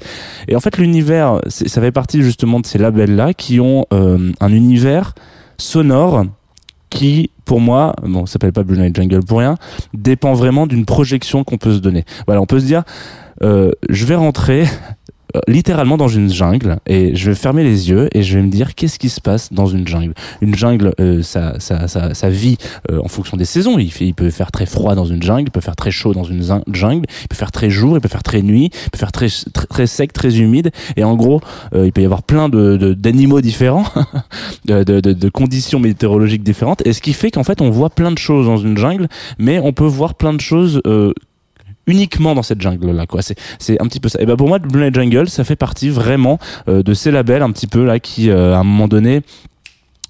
Et 0.48 0.56
en 0.56 0.60
fait 0.60 0.78
l'univers, 0.78 1.40
ça 1.48 1.82
fait 1.82 1.92
partie 1.92 2.22
justement 2.22 2.60
de 2.60 2.66
ces 2.66 2.78
labels 2.78 3.16
là 3.16 3.34
qui 3.34 3.60
ont 3.60 3.86
euh, 3.94 4.32
un 4.40 4.52
univers 4.52 5.14
sonore 5.58 6.26
qui, 6.90 7.32
pour 7.46 7.60
moi, 7.60 7.96
bon, 8.04 8.26
s'appelle 8.26 8.54
pas 8.54 8.64
Blue 8.64 8.78
Night 8.78 8.96
Jungle 8.96 9.24
pour 9.24 9.40
rien, 9.40 9.58
dépend 9.94 10.34
vraiment 10.34 10.68
d'une 10.68 10.86
projection 10.86 11.44
qu'on 11.44 11.58
peut 11.58 11.74
se 11.74 11.80
donner. 11.80 12.06
Voilà, 12.26 12.42
on 12.42 12.46
peut 12.46 12.60
se 12.60 12.66
dire, 12.66 12.84
euh, 13.44 13.72
je 13.90 14.06
vais 14.06 14.16
rentrer 14.16 14.66
littéralement 15.48 15.98
dans 15.98 16.08
une 16.08 16.32
jungle 16.32 16.78
et 16.88 17.16
je 17.16 17.30
vais 17.30 17.36
fermer 17.36 17.64
les 17.64 17.90
yeux 17.90 18.10
et 18.14 18.24
je 18.24 18.38
vais 18.38 18.44
me 18.44 18.50
dire 18.50 18.76
qu'est-ce 18.76 19.00
qui 19.00 19.10
se 19.10 19.22
passe 19.22 19.52
dans 19.52 19.66
une 19.66 19.88
jungle? 19.88 20.14
Une 20.42 20.56
jungle, 20.56 20.94
euh, 21.00 21.22
ça, 21.24 21.60
ça, 21.60 21.88
ça, 21.88 22.14
ça 22.14 22.30
vit 22.30 22.58
euh, 22.92 23.00
en 23.04 23.08
fonction 23.08 23.38
des 23.38 23.46
saisons. 23.46 23.78
Il, 23.78 24.14
peut 24.14 24.30
faire 24.30 24.52
très 24.52 24.66
froid 24.66 24.96
dans 24.96 25.06
une 25.06 25.22
jungle, 25.22 25.48
il 25.48 25.52
peut 25.52 25.62
faire 25.62 25.76
très 25.76 25.92
chaud 25.92 26.14
dans 26.14 26.24
une 26.24 26.42
jungle, 26.72 27.06
il 27.22 27.28
peut 27.28 27.36
faire 27.36 27.52
très 27.52 27.70
jour, 27.70 27.98
il 27.98 28.02
peut 28.02 28.08
faire 28.08 28.24
très 28.24 28.42
nuit, 28.42 28.70
il 28.72 28.90
peut 28.92 28.98
faire 28.98 29.12
très, 29.12 29.28
très, 29.70 29.88
sec, 29.88 30.14
très 30.14 30.38
humide. 30.38 30.72
Et 30.96 31.04
en 31.04 31.16
gros, 31.16 31.42
euh, 31.74 31.86
il 31.86 31.92
peut 31.92 32.02
y 32.02 32.06
avoir 32.06 32.24
plein 32.24 32.50
de 32.50 32.94
d'animaux 32.94 33.42
différents, 33.42 33.86
de, 34.66 34.84
de, 34.84 35.00
de 35.00 35.30
conditions 35.30 35.80
météorologiques 35.80 36.44
différentes. 36.44 36.86
Et 36.86 36.94
ce 36.94 37.02
qui 37.02 37.14
fait 37.14 37.32
qu'en 37.32 37.44
fait, 37.44 37.62
on 37.62 37.70
voit 37.70 37.90
plein 37.90 38.12
de 38.12 38.18
choses 38.18 38.46
dans 38.48 38.58
une 38.58 38.78
jungle, 38.78 39.08
mais 39.38 39.60
on 39.60 39.74
peut 39.74 39.86
voir 39.86 40.16
plein 40.16 40.34
de 40.34 40.42
choses 40.42 40.82
euh, 40.88 41.14
uniquement 41.88 42.36
dans 42.36 42.44
cette 42.44 42.62
jungle 42.62 42.92
là 42.92 43.06
quoi. 43.06 43.22
C'est 43.22 43.38
c'est 43.60 43.82
un 43.82 43.88
petit 43.88 44.00
peu 44.00 44.10
ça. 44.10 44.22
Et 44.22 44.26
ben 44.26 44.36
pour 44.36 44.48
moi 44.48 44.60
Blue 44.60 44.82
Night 44.82 44.96
Jungle 44.96 45.30
ça 45.30 45.44
fait 45.44 45.56
partie 45.56 45.90
vraiment 45.90 46.40
euh, 46.68 46.84
de 46.84 46.94
ces 46.94 47.12
labels 47.12 47.42
un 47.42 47.52
petit 47.52 47.68
peu 47.68 47.86
là 47.86 48.00
qui 48.00 48.30
euh, 48.30 48.56
à 48.56 48.60
un 48.60 48.64
moment 48.64 48.88
donné 48.88 49.22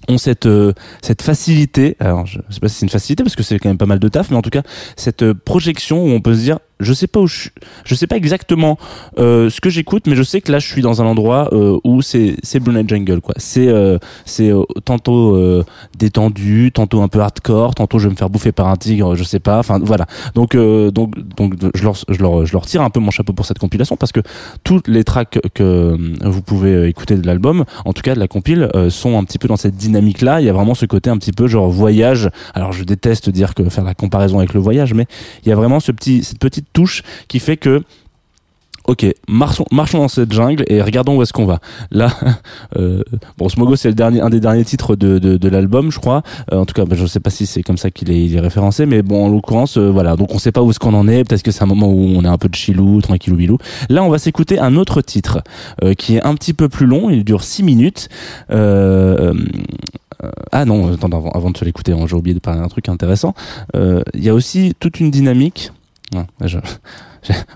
ont 0.08 0.18
cette 0.18 0.46
euh, 0.46 0.72
cette 1.02 1.22
facilité. 1.22 1.96
Alors 2.00 2.26
je 2.26 2.38
sais 2.50 2.60
pas 2.60 2.68
si 2.68 2.76
c'est 2.76 2.86
une 2.86 2.90
facilité 2.90 3.22
parce 3.22 3.36
que 3.36 3.42
c'est 3.42 3.58
quand 3.58 3.68
même 3.68 3.78
pas 3.78 3.86
mal 3.86 3.98
de 3.98 4.08
taf 4.08 4.30
mais 4.30 4.36
en 4.36 4.42
tout 4.42 4.50
cas 4.50 4.62
cette 4.96 5.22
euh, 5.22 5.34
projection 5.34 6.04
où 6.04 6.10
on 6.10 6.20
peut 6.20 6.34
se 6.34 6.40
dire 6.40 6.58
je 6.80 6.92
sais 6.92 7.06
pas 7.06 7.20
où 7.20 7.26
je 7.26 7.48
je 7.84 7.94
sais 7.94 8.06
pas 8.06 8.16
exactement 8.16 8.78
euh, 9.18 9.48
ce 9.50 9.60
que 9.60 9.70
j'écoute 9.70 10.06
mais 10.06 10.14
je 10.14 10.22
sais 10.22 10.40
que 10.40 10.52
là 10.52 10.58
je 10.58 10.66
suis 10.66 10.82
dans 10.82 11.00
un 11.00 11.06
endroit 11.06 11.48
euh, 11.52 11.78
où 11.84 12.02
c'est 12.02 12.36
c'est 12.42 12.60
Blue 12.60 12.74
Night 12.74 12.88
Jungle 12.88 13.20
quoi. 13.20 13.34
C'est 13.38 13.68
euh, 13.68 13.98
c'est 14.24 14.50
euh, 14.50 14.62
tantôt 14.84 15.34
euh, 15.36 15.64
détendu 15.98 16.72
tantôt 16.72 17.02
un 17.02 17.08
peu 17.08 17.20
hardcore 17.20 17.74
tantôt 17.74 17.98
je 17.98 18.08
vais 18.08 18.12
me 18.12 18.16
faire 18.16 18.30
bouffer 18.30 18.52
par 18.52 18.68
un 18.68 18.76
tigre 18.76 19.14
je 19.14 19.24
sais 19.24 19.40
pas 19.40 19.58
enfin 19.58 19.78
voilà. 19.82 20.06
Donc 20.34 20.54
euh, 20.54 20.90
donc 20.90 21.14
donc 21.36 21.54
je 21.74 21.82
leur 21.82 21.94
je 22.08 22.18
leur 22.20 22.44
je 22.46 22.52
leur 22.52 22.66
tire 22.66 22.82
un 22.82 22.90
peu 22.90 23.00
mon 23.00 23.10
chapeau 23.10 23.32
pour 23.32 23.46
cette 23.46 23.58
compilation 23.58 23.96
parce 23.96 24.12
que 24.12 24.20
toutes 24.64 24.88
les 24.88 25.04
tracks 25.04 25.38
que 25.54 25.96
vous 26.24 26.42
pouvez 26.42 26.88
écouter 26.88 27.16
de 27.16 27.26
l'album 27.26 27.64
en 27.84 27.92
tout 27.92 28.02
cas 28.02 28.14
de 28.14 28.20
la 28.20 28.28
compile 28.28 28.68
sont 28.90 29.18
un 29.18 29.24
petit 29.24 29.38
peu 29.38 29.48
dans 29.48 29.56
cette 29.56 29.76
dynamique 29.76 30.20
là 30.20 30.40
il 30.40 30.46
y 30.46 30.50
a 30.50 30.52
vraiment 30.52 30.74
ce 30.74 30.86
côté 30.86 31.10
un 31.10 31.16
petit 31.16 31.32
peu 31.32 31.46
genre 31.46 31.70
voyage. 31.70 32.30
Alors 32.54 32.72
je 32.72 32.84
déteste 32.84 33.30
dire 33.30 33.54
que 33.54 33.68
faire 33.68 33.84
la 33.84 33.94
comparaison 33.94 34.38
avec 34.38 34.52
le 34.54 34.60
voyage 34.60 34.94
mais 34.94 35.06
il 35.44 35.48
y 35.48 35.52
a 35.52 35.56
vraiment 35.56 35.80
ce 35.80 35.92
petit 35.92 36.22
cette 36.22 36.38
petite 36.38 36.65
touche 36.72 37.02
qui 37.28 37.38
fait 37.38 37.56
que 37.56 37.82
Ok, 38.86 39.04
marchons, 39.28 39.64
marchons 39.72 39.98
dans 39.98 40.08
cette 40.08 40.32
jungle 40.32 40.62
et 40.68 40.80
regardons 40.80 41.16
où 41.16 41.22
est-ce 41.22 41.32
qu'on 41.32 41.44
va. 41.44 41.58
Là, 41.90 42.12
euh, 42.76 43.02
bon, 43.36 43.48
Smogo, 43.48 43.74
c'est 43.74 43.88
le 43.88 43.94
dernier, 43.94 44.20
un 44.20 44.30
des 44.30 44.38
derniers 44.38 44.64
titres 44.64 44.94
de, 44.94 45.18
de, 45.18 45.48
l'album, 45.48 45.90
je 45.90 45.98
crois. 45.98 46.22
Euh, 46.52 46.58
en 46.58 46.66
tout 46.66 46.74
cas, 46.74 46.84
bah, 46.84 46.94
je 46.96 47.04
sais 47.04 47.18
pas 47.18 47.30
si 47.30 47.46
c'est 47.46 47.64
comme 47.64 47.78
ça 47.78 47.90
qu'il 47.90 48.12
est, 48.12 48.38
référencé, 48.38 48.86
mais 48.86 49.02
bon, 49.02 49.26
en 49.26 49.28
l'occurrence, 49.28 49.76
euh, 49.76 49.90
voilà. 49.90 50.14
Donc, 50.14 50.32
on 50.32 50.38
sait 50.38 50.52
pas 50.52 50.62
où 50.62 50.70
est-ce 50.70 50.78
qu'on 50.78 50.94
en 50.94 51.08
est. 51.08 51.24
Peut-être 51.24 51.42
que 51.42 51.50
c'est 51.50 51.64
un 51.64 51.66
moment 51.66 51.88
où 51.88 51.98
on 51.98 52.22
est 52.22 52.28
un 52.28 52.38
peu 52.38 52.48
de 52.48 52.54
chilou, 52.54 53.00
tranquillou 53.00 53.34
bilou. 53.36 53.58
Là, 53.88 54.04
on 54.04 54.08
va 54.08 54.18
s'écouter 54.18 54.60
un 54.60 54.76
autre 54.76 55.02
titre 55.02 55.42
euh, 55.82 55.94
qui 55.94 56.16
est 56.16 56.22
un 56.22 56.36
petit 56.36 56.54
peu 56.54 56.68
plus 56.68 56.86
long. 56.86 57.10
Il 57.10 57.24
dure 57.24 57.42
6 57.42 57.64
minutes. 57.64 58.08
Ah 60.52 60.64
non, 60.64 60.94
attends, 60.94 61.08
avant, 61.08 61.30
avant 61.30 61.50
de 61.50 61.56
se 61.56 61.64
l'écouter, 61.64 61.92
hein, 61.92 62.06
j'ai 62.06 62.14
oublié 62.14 62.34
de 62.34 62.40
parler 62.40 62.60
d'un 62.60 62.68
truc 62.68 62.88
intéressant. 62.88 63.34
Il 63.74 64.22
y 64.22 64.28
a 64.28 64.34
aussi 64.34 64.74
toute 64.78 65.00
une 65.00 65.10
dynamique. 65.10 65.72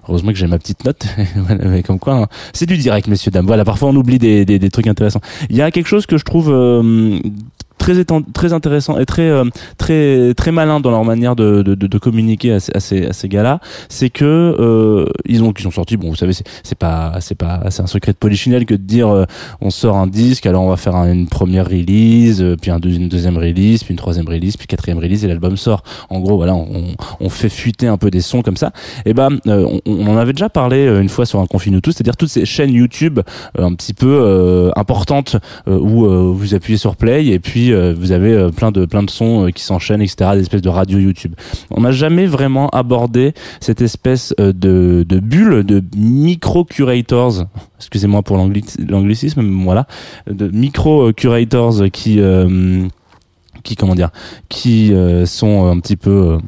Heureusement 0.09 0.33
que 0.33 0.39
j'ai 0.39 0.47
ma 0.47 0.59
petite 0.59 0.85
note, 0.85 1.07
comme 1.87 1.99
quoi, 1.99 2.15
hein, 2.15 2.27
c'est 2.53 2.67
du 2.67 2.77
direct, 2.77 3.07
messieurs 3.07 3.31
dames. 3.31 3.47
Voilà, 3.47 3.65
parfois 3.65 3.89
on 3.91 3.97
oublie 3.97 4.19
des, 4.19 4.45
des, 4.45 4.59
des 4.59 4.71
trucs 4.71 4.87
intéressants. 4.87 5.21
Il 5.49 5.57
y 5.57 5.63
a 5.63 5.71
quelque 5.71 5.87
chose 5.87 6.07
que 6.07 6.19
je 6.19 6.25
trouve 6.25 6.51
euh, 6.51 7.21
très 7.81 7.95
éten- 8.01 8.25
très 8.33 8.53
intéressant 8.53 8.97
et 8.99 9.07
très 9.07 9.29
euh, 9.29 9.45
très 9.79 10.35
très 10.35 10.53
malin 10.53 10.79
dans 10.79 10.91
leur 10.93 11.05
manière 11.05 11.35
de, 11.35 11.63
de, 11.63 11.75
de, 11.75 11.99
communiquer 11.99 12.53
à 12.53 12.57
à 12.75 12.81
ces, 12.81 13.07
à 13.07 13.13
ces 13.13 13.29
gars-là, 13.29 13.59
c'est 13.89 14.11
que 14.11 14.25
euh, 14.25 15.07
ils 15.27 15.43
ont 15.43 15.53
qu'ils 15.53 15.65
sont 15.65 15.71
sortis. 15.73 15.97
Bon, 15.97 16.09
vous 16.11 16.15
savez, 16.15 16.33
c'est 16.63 16.79
pas 16.79 17.15
c'est 17.21 17.35
pas 17.35 17.63
c'est 17.71 17.83
un 17.83 17.87
secret 17.87 18.13
de 18.13 18.19
polichinelle 18.19 18.67
que 18.67 18.75
de 18.75 18.83
dire 18.83 19.09
euh, 19.09 19.25
on 19.61 19.71
sort 19.71 19.97
un 19.97 20.07
disque, 20.07 20.47
alors 20.47 20.63
on 20.63 20.69
va 20.69 20.77
faire 20.77 20.95
un- 20.95 21.11
une 21.13 21.27
première 21.27 21.67
release, 21.69 22.41
euh, 22.43 22.55
puis 22.61 22.71
une 22.71 23.09
deuxième 23.09 23.37
release, 23.39 23.83
puis 23.83 23.93
une 23.93 23.99
troisième 23.99 24.29
release, 24.29 24.57
puis 24.57 24.67
quatrième 24.67 24.99
release 24.99 25.25
et 25.25 25.29
l'album 25.29 25.57
sort. 25.57 25.83
En 26.11 26.21
gros, 26.21 26.37
voilà, 26.37 26.55
on, 26.55 26.85
on 27.19 27.29
fait 27.31 27.49
fuiter 27.49 27.87
un 27.89 27.97
peu 27.97 28.11
des 28.11 28.21
sons 28.21 28.43
comme 28.43 28.57
ça. 28.57 28.71
Et 29.07 29.15
ben, 29.15 29.39
euh, 29.47 29.67
on, 29.67 29.81
on 29.87 30.07
en 30.07 30.17
avait 30.19 30.33
déjà 30.35 30.49
parlé 30.51 30.87
euh, 30.87 31.01
une 31.01 31.09
fois 31.09 31.25
sur 31.27 31.41
un 31.41 31.47
confine 31.47 31.81
tout, 31.81 31.93
c'est-à-dire 31.93 32.17
toutes 32.17 32.29
ces 32.29 32.45
chaînes 32.45 32.73
YouTube 32.73 33.21
un 33.59 33.73
petit 33.75 33.95
peu 33.95 34.71
importantes 34.77 35.37
où 35.67 36.05
vous 36.35 36.55
appuyez 36.55 36.77
sur 36.79 36.97
play 36.97 37.27
et 37.27 37.39
puis 37.39 37.70
euh, 37.73 37.95
vous 37.97 38.13
avez 38.13 38.33
euh, 38.33 38.51
plein 38.51 38.71
de 38.73 38.85
plein 38.87 39.03
de 39.03 39.11
sons 39.11 39.47
euh, 39.47 39.51
qui 39.51 39.63
s'enchaînent, 39.63 40.03
etc. 40.03 40.31
Des 40.35 40.41
espèces 40.41 40.63
de 40.63 40.69
radio 40.69 40.99
YouTube. 40.99 41.35
On 41.71 41.83
n'a 41.83 41.93
jamais 41.93 42.27
vraiment 42.27 42.69
abordé 42.71 43.35
cette 43.61 43.81
espèce 43.81 44.35
de, 44.39 44.53
de 45.09 45.21
bulle 45.21 45.65
de 45.65 45.83
micro 45.97 46.65
curators. 46.65 47.45
Excusez-moi 47.79 48.23
pour 48.23 48.37
l'angli- 48.37 48.77
l'anglicisme, 48.89 49.43
voilà, 49.65 49.87
de 50.31 50.49
micro 50.49 51.13
curators 51.13 51.83
qui 51.93 52.21
comment 53.79 53.95
dire, 53.95 54.11
qui 54.49 54.93
sont 55.27 55.67
un 55.67 55.79
petit 55.81 55.97
peu 55.97 56.39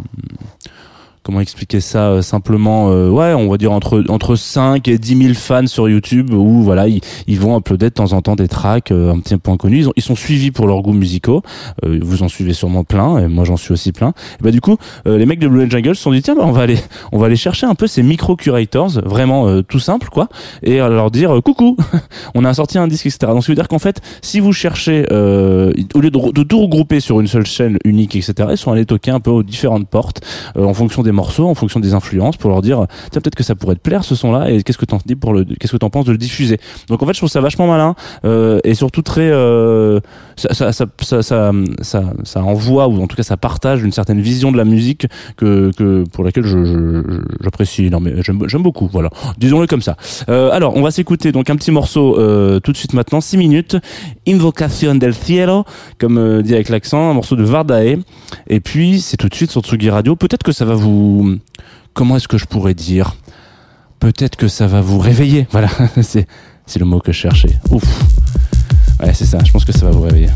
comment 1.22 1.40
expliquer 1.40 1.80
ça 1.80 2.08
euh, 2.10 2.22
simplement 2.22 2.90
euh, 2.90 3.08
ouais 3.08 3.32
on 3.34 3.48
va 3.48 3.56
dire 3.56 3.72
entre 3.72 4.04
entre 4.08 4.34
5 4.36 4.86
et 4.88 4.98
10 4.98 5.16
000 5.22 5.34
fans 5.34 5.66
sur 5.66 5.88
YouTube 5.88 6.32
où 6.32 6.62
voilà 6.62 6.88
ils, 6.88 7.00
ils 7.26 7.38
vont 7.38 7.56
uploader 7.58 7.86
de 7.90 7.94
temps 7.94 8.12
en 8.12 8.22
temps 8.22 8.34
des 8.36 8.48
tracks 8.48 8.90
euh, 8.90 9.12
un 9.12 9.20
petit 9.20 9.36
peu 9.36 9.50
inconnus 9.50 9.80
ils, 9.84 9.88
ont- 9.88 9.92
ils 9.96 10.02
sont 10.02 10.16
suivis 10.16 10.50
pour 10.50 10.66
leurs 10.66 10.82
goûts 10.82 10.92
musicaux. 10.92 11.42
Euh, 11.84 11.98
vous 12.02 12.22
en 12.22 12.28
suivez 12.28 12.52
sûrement 12.54 12.84
plein 12.84 13.18
et 13.18 13.28
moi 13.28 13.44
j'en 13.44 13.56
suis 13.56 13.72
aussi 13.72 13.92
plein. 13.92 14.12
Bah 14.40 14.50
du 14.50 14.60
coup 14.60 14.76
euh, 15.06 15.16
les 15.18 15.26
mecs 15.26 15.38
de 15.38 15.48
Blue 15.48 15.70
Jungle 15.70 15.94
se 15.94 16.02
sont 16.02 16.10
dit 16.12 16.22
tiens 16.22 16.34
bah, 16.34 16.42
on 16.44 16.52
va 16.52 16.62
aller 16.62 16.78
on 17.12 17.18
va 17.18 17.26
aller 17.26 17.36
chercher 17.36 17.66
un 17.66 17.74
peu 17.74 17.86
ces 17.86 18.02
micro 18.02 18.34
curators 18.36 18.90
vraiment 19.04 19.46
euh, 19.48 19.62
tout 19.62 19.78
simple 19.80 20.08
quoi 20.10 20.28
et 20.62 20.78
leur 20.78 21.10
dire 21.10 21.40
coucou 21.44 21.76
on 22.34 22.44
a 22.44 22.52
sorti 22.54 22.78
un 22.78 22.88
disque 22.88 23.06
etc 23.06 23.18
donc 23.32 23.42
ça 23.44 23.48
veut 23.52 23.56
dire 23.56 23.68
qu'en 23.68 23.78
fait 23.78 24.00
si 24.22 24.40
vous 24.40 24.52
cherchez 24.52 25.02
au 25.10 26.00
lieu 26.00 26.10
de, 26.10 26.32
de 26.32 26.42
tout 26.42 26.60
regrouper 26.62 27.00
sur 27.00 27.20
une 27.20 27.26
seule 27.26 27.46
chaîne 27.46 27.78
unique 27.84 28.16
etc 28.16 28.48
ils 28.50 28.56
sont 28.58 28.72
allés 28.72 28.86
toquer 28.86 29.10
un 29.12 29.20
peu 29.20 29.30
aux 29.30 29.42
différentes 29.42 29.86
portes 29.88 30.20
en 30.58 30.74
fonction 30.74 31.02
des 31.02 31.11
morceaux, 31.12 31.48
en 31.48 31.54
fonction 31.54 31.80
des 31.80 31.94
influences, 31.94 32.36
pour 32.36 32.50
leur 32.50 32.62
dire 32.62 32.86
tiens 33.10 33.20
peut-être 33.20 33.34
que 33.34 33.42
ça 33.42 33.54
pourrait 33.54 33.74
te 33.74 33.80
plaire 33.80 34.04
ce 34.04 34.14
son-là 34.14 34.50
et 34.50 34.62
qu'est-ce 34.62 34.78
que 34.78 34.84
t'en 34.84 34.98
dis 35.04 35.16
pour 35.16 35.32
le, 35.32 35.44
qu'est-ce 35.44 35.72
que 35.72 35.76
t'en 35.76 35.90
penses 35.90 36.06
de 36.06 36.12
le 36.12 36.18
diffuser. 36.18 36.58
Donc 36.88 37.02
en 37.02 37.06
fait 37.06 37.12
je 37.12 37.18
trouve 37.18 37.30
ça 37.30 37.40
vachement 37.40 37.66
malin 37.66 37.94
euh, 38.24 38.60
et 38.64 38.74
surtout 38.74 39.02
très 39.02 39.30
euh, 39.30 40.00
ça, 40.36 40.72
ça, 40.72 40.86
ça, 41.00 41.52
ça, 42.24 42.42
envoie 42.42 42.88
ou 42.88 43.02
en 43.02 43.06
tout 43.06 43.16
cas 43.16 43.22
ça 43.22 43.36
partage 43.36 43.82
une 43.82 43.92
certaine 43.92 44.20
vision 44.20 44.52
de 44.52 44.56
la 44.56 44.64
musique 44.64 45.06
que, 45.36 45.70
que 45.76 46.04
pour 46.12 46.24
laquelle 46.24 46.44
je, 46.44 47.20
j'apprécie 47.42 47.90
non 47.90 48.00
mais 48.00 48.14
j'aime, 48.22 48.62
beaucoup 48.62 48.88
voilà 48.90 49.10
disons-le 49.38 49.66
comme 49.66 49.82
ça. 49.82 49.96
Euh, 50.28 50.50
alors 50.50 50.76
on 50.76 50.82
va 50.82 50.90
s'écouter 50.90 51.32
donc 51.32 51.50
un 51.50 51.56
petit 51.56 51.70
morceau 51.70 52.14
tout 52.60 52.72
de 52.72 52.76
suite 52.76 52.94
maintenant 52.94 53.20
6 53.20 53.36
minutes 53.36 53.76
Invocación 54.26 54.96
del 54.96 55.14
Cielo 55.14 55.64
comme 55.98 56.42
dit 56.42 56.54
avec 56.54 56.68
l'accent 56.68 57.10
un 57.10 57.14
morceau 57.14 57.36
de 57.36 57.44
Vardae 57.44 57.98
et 58.48 58.60
puis, 58.60 59.00
c'est 59.00 59.16
tout 59.16 59.28
de 59.28 59.34
suite 59.34 59.50
sur 59.50 59.62
Tsugi 59.62 59.90
Radio. 59.90 60.16
Peut-être 60.16 60.42
que 60.42 60.52
ça 60.52 60.64
va 60.64 60.74
vous... 60.74 61.01
Comment 61.94 62.16
est-ce 62.16 62.28
que 62.28 62.38
je 62.38 62.46
pourrais 62.46 62.74
dire? 62.74 63.16
Peut-être 64.00 64.36
que 64.36 64.48
ça 64.48 64.66
va 64.66 64.80
vous 64.80 64.98
réveiller. 64.98 65.46
Voilà, 65.52 65.68
c'est, 66.02 66.26
c'est 66.66 66.78
le 66.78 66.86
mot 66.86 67.00
que 67.00 67.12
je 67.12 67.18
cherchais. 67.18 67.58
Ouf. 67.70 67.84
Ouais, 69.00 69.12
c'est 69.14 69.26
ça. 69.26 69.38
Je 69.44 69.52
pense 69.52 69.64
que 69.64 69.72
ça 69.72 69.84
va 69.86 69.90
vous 69.92 70.02
réveiller. 70.02 70.28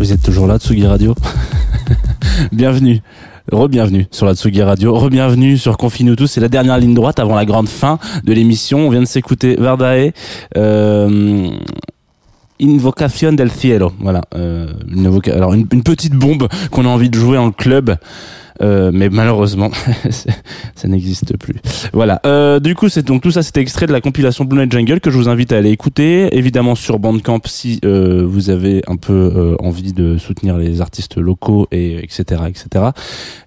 Vous 0.00 0.14
êtes 0.14 0.22
toujours 0.22 0.46
là, 0.46 0.58
Tsugi 0.58 0.86
Radio 0.86 1.14
Bienvenue 2.52 3.02
Re-bienvenue 3.52 4.06
sur 4.10 4.24
la 4.24 4.34
Tsugi 4.34 4.62
Radio, 4.62 4.94
re-bienvenue 4.94 5.58
sur 5.58 5.76
Confine-nous 5.76 6.16
tous, 6.16 6.26
c'est 6.26 6.40
la 6.40 6.48
dernière 6.48 6.78
ligne 6.78 6.94
droite 6.94 7.18
avant 7.18 7.34
la 7.34 7.44
grande 7.44 7.68
fin 7.68 7.98
de 8.24 8.32
l'émission. 8.32 8.78
On 8.86 8.90
vient 8.90 9.02
de 9.02 9.06
s'écouter 9.06 9.56
Verdae, 9.56 10.12
euh, 10.56 11.50
Invocación 12.62 13.34
del 13.34 13.50
Cielo, 13.50 13.92
voilà, 14.00 14.22
euh, 14.36 14.72
alors 15.26 15.52
une 15.52 15.66
petite 15.66 16.14
bombe 16.14 16.48
qu'on 16.70 16.86
a 16.86 16.88
envie 16.88 17.10
de 17.10 17.18
jouer 17.18 17.36
en 17.36 17.52
club. 17.52 17.94
Euh, 18.62 18.90
mais 18.92 19.08
malheureusement, 19.08 19.70
ça 20.74 20.88
n'existe 20.88 21.36
plus. 21.36 21.56
Voilà. 21.92 22.20
Euh, 22.26 22.60
du 22.60 22.74
coup, 22.74 22.88
c'est 22.88 23.04
donc 23.04 23.22
tout 23.22 23.30
ça, 23.30 23.42
c'était 23.42 23.60
extrait 23.60 23.86
de 23.86 23.92
la 23.92 24.00
compilation 24.00 24.44
Blue 24.44 24.58
Night 24.60 24.72
Jungle 24.72 25.00
que 25.00 25.10
je 25.10 25.16
vous 25.16 25.28
invite 25.28 25.52
à 25.52 25.58
aller 25.58 25.70
écouter. 25.70 26.28
Évidemment 26.36 26.74
sur 26.74 26.98
Bandcamp 26.98 27.40
si 27.46 27.80
euh, 27.84 28.24
vous 28.26 28.50
avez 28.50 28.82
un 28.86 28.96
peu 28.96 29.12
euh, 29.34 29.56
envie 29.60 29.92
de 29.92 30.16
soutenir 30.18 30.56
les 30.56 30.80
artistes 30.80 31.16
locaux 31.16 31.66
et 31.70 31.98
etc 32.04 32.42
etc. 32.48 32.86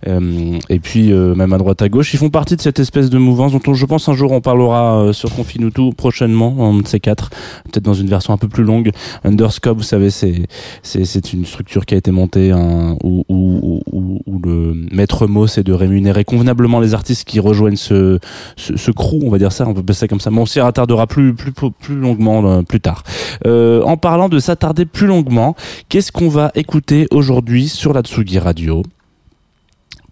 Euh, 0.07 0.57
et 0.69 0.79
puis 0.79 1.11
même 1.13 1.53
à 1.53 1.57
droite 1.57 1.81
à 1.81 1.89
gauche, 1.89 2.13
ils 2.13 2.17
font 2.17 2.29
partie 2.29 2.55
de 2.55 2.61
cette 2.61 2.79
espèce 2.79 3.09
de 3.09 3.17
mouvance 3.17 3.51
dont 3.51 3.61
on- 3.67 3.73
je 3.73 3.85
pense 3.85 4.07
un 4.09 4.13
jour 4.13 4.31
on 4.31 4.41
parlera 4.41 5.11
sur 5.13 5.33
Confinutu 5.33 5.91
prochainement, 5.95 6.55
un 6.69 6.81
de 6.81 6.87
ces 6.87 6.99
quatre, 6.99 7.29
peut-être 7.65 7.83
dans 7.83 7.93
une 7.93 8.07
version 8.07 8.33
un 8.33 8.37
peu 8.37 8.47
plus 8.47 8.63
longue. 8.63 8.91
Underscope, 9.23 9.77
vous 9.77 9.83
savez, 9.83 10.09
c'est 10.09 10.43
c'est 10.81 11.05
c'est 11.05 11.33
une 11.33 11.45
structure 11.45 11.85
qui 11.85 11.93
a 11.95 11.97
été 11.97 12.11
montée 12.11 12.51
hein, 12.51 12.95
où, 13.03 13.25
où, 13.29 13.81
où, 13.91 14.19
où 14.25 14.39
le 14.43 14.73
maître 14.93 15.27
mot 15.27 15.47
c'est 15.47 15.63
de 15.63 15.73
rémunérer 15.73 16.23
convenablement 16.23 16.79
les 16.79 16.93
artistes 16.93 17.25
qui 17.25 17.39
rejoignent 17.39 17.75
ce, 17.75 18.19
ce, 18.57 18.91
crew, 18.91 19.19
on 19.23 19.29
va 19.29 19.37
dire 19.37 19.51
ça, 19.51 19.67
on 19.67 19.73
peut 19.73 19.93
ça 19.93 20.07
comme 20.07 20.19
ça. 20.19 20.31
Mais 20.31 20.39
on 20.39 20.45
s'y 20.45 20.59
attardera 20.59 21.07
plus, 21.07 21.33
plus, 21.33 21.51
plus 21.51 21.95
longuement 21.95 22.45
euh, 22.45 22.61
plus 22.61 22.79
tard. 22.79 23.03
Euh, 23.45 23.81
en 23.83 23.97
parlant 23.97 24.29
de 24.29 24.39
s'attarder 24.39 24.85
plus 24.85 25.07
longuement, 25.07 25.55
qu'est-ce 25.89 26.11
qu'on 26.11 26.29
va 26.29 26.51
écouter 26.55 27.07
aujourd'hui 27.11 27.67
sur 27.67 27.93
la 27.93 28.01
Tsugi 28.01 28.39
Radio? 28.39 28.83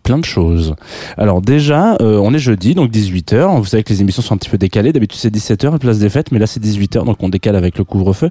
Plein 0.01 0.17
de 0.17 0.25
choses. 0.25 0.75
Alors 1.17 1.41
déjà, 1.41 1.95
euh, 2.01 2.17
on 2.17 2.33
est 2.33 2.39
jeudi, 2.39 2.75
donc 2.75 2.91
18h. 2.91 3.57
Vous 3.59 3.65
savez 3.65 3.83
que 3.83 3.93
les 3.93 4.01
émissions 4.01 4.21
sont 4.21 4.35
un 4.35 4.37
petit 4.37 4.49
peu 4.49 4.57
décalées. 4.57 4.93
D'habitude 4.93 5.19
c'est 5.19 5.33
17h, 5.33 5.77
place 5.79 5.99
des 5.99 6.09
fêtes, 6.09 6.31
mais 6.31 6.39
là 6.39 6.47
c'est 6.47 6.61
18h, 6.63 7.05
donc 7.05 7.17
on 7.21 7.29
décale 7.29 7.55
avec 7.55 7.77
le 7.77 7.83
couvre-feu. 7.83 8.29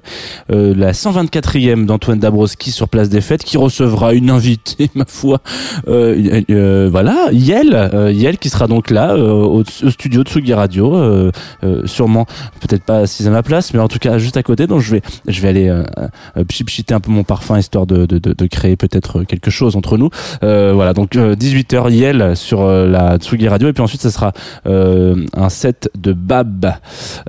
Euh, 0.51 0.73
la 0.75 0.91
124e 0.91 1.85
d'Antoine 1.85 2.19
Dabrowski 2.19 2.71
sur 2.71 2.89
place 2.89 3.09
des 3.09 3.21
fêtes, 3.21 3.43
qui 3.43 3.57
recevra 3.57 4.13
une 4.13 4.29
invitée, 4.29 4.89
ma 4.95 5.05
foi. 5.07 5.39
Euh, 5.87 6.41
euh, 6.49 6.89
voilà, 6.91 7.29
Yel, 7.31 7.73
euh, 7.73 8.11
Yel 8.11 8.37
qui 8.37 8.49
sera 8.49 8.67
donc 8.67 8.89
là 8.89 9.13
euh, 9.13 9.31
au, 9.31 9.61
au 9.61 9.89
studio 9.89 10.23
de 10.23 10.29
Tsugi 10.29 10.53
Radio, 10.53 11.31
sûrement 11.85 12.25
peut-être 12.59 12.83
pas 12.83 12.99
assise 12.99 13.27
à 13.27 13.31
ma 13.31 13.43
place, 13.43 13.73
mais 13.73 13.79
en 13.79 13.87
tout 13.87 13.99
cas 13.99 14.17
juste 14.17 14.37
à 14.37 14.43
côté. 14.43 14.67
Donc 14.67 14.81
je 14.81 14.91
vais, 14.91 15.01
je 15.27 15.41
vais 15.41 15.47
aller 15.49 15.83
pchipchiter 16.47 16.93
un 16.93 16.99
peu 16.99 17.11
mon 17.11 17.23
parfum 17.23 17.57
histoire 17.57 17.85
de, 17.85 18.05
de, 18.05 18.17
de, 18.17 18.33
de 18.33 18.47
créer 18.47 18.75
peut-être 18.75 19.23
quelque 19.23 19.51
chose 19.51 19.75
entre 19.75 19.97
nous. 19.97 20.09
Voilà, 20.41 20.93
donc 20.93 21.15
euh, 21.15 21.35
18h 21.61 21.91
Yel 21.91 22.35
sur 22.35 22.61
euh, 22.61 22.87
la 22.87 23.17
Tsugi 23.17 23.47
Radio. 23.47 23.69
Et 23.69 23.73
puis 23.73 23.83
ensuite 23.83 24.01
ça 24.01 24.11
sera 24.11 24.31
euh, 24.65 25.25
un 25.33 25.49
set 25.49 25.89
de 25.97 26.13
Bab 26.13 26.73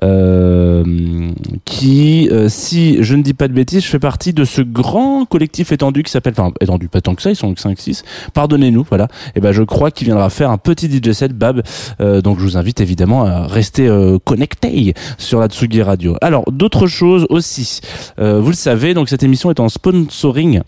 euh, 0.02 1.30
qui, 1.64 2.30
si 2.48 3.02
je 3.02 3.14
ne 3.14 3.22
dis 3.22 3.34
pas 3.34 3.48
de 3.48 3.52
bêtises, 3.52 3.84
je 3.84 3.88
fais 3.88 3.98
partie 3.98 4.32
de 4.32 4.44
ce 4.44 4.62
grand 4.62 5.24
collectif 5.24 5.72
étendu 5.72 6.02
qui 6.02 6.10
s'appelle, 6.10 6.34
enfin 6.36 6.52
étendu 6.60 6.88
pas 6.88 7.00
tant 7.00 7.14
que 7.14 7.22
ça, 7.22 7.30
ils 7.30 7.36
sont 7.36 7.52
5-6, 7.52 8.02
pardonnez-nous, 8.34 8.86
voilà. 8.88 9.08
Et 9.34 9.40
ben 9.40 9.52
je 9.52 9.62
crois 9.62 9.90
qu'il 9.90 10.06
viendra 10.06 10.30
faire 10.30 10.50
un 10.50 10.58
petit 10.58 10.88
DJ 10.90 11.12
set 11.12 11.32
Bab, 11.32 11.62
donc 12.00 12.38
je 12.38 12.44
vous 12.44 12.56
invite 12.56 12.80
évidemment 12.80 13.24
à 13.24 13.46
rester 13.46 13.86
euh, 13.86 14.18
connecté 14.18 14.94
sur 15.18 15.40
la 15.40 15.48
Tsugi 15.48 15.82
Radio. 15.82 16.16
Alors 16.20 16.44
d'autres 16.50 16.86
choses 16.86 17.26
aussi, 17.30 17.80
vous 18.18 18.48
le 18.48 18.54
savez, 18.54 18.94
donc 18.94 19.08
cette 19.08 19.22
émission 19.22 19.50
est 19.50 19.60
en 19.60 19.68
sponsoring 19.68 20.60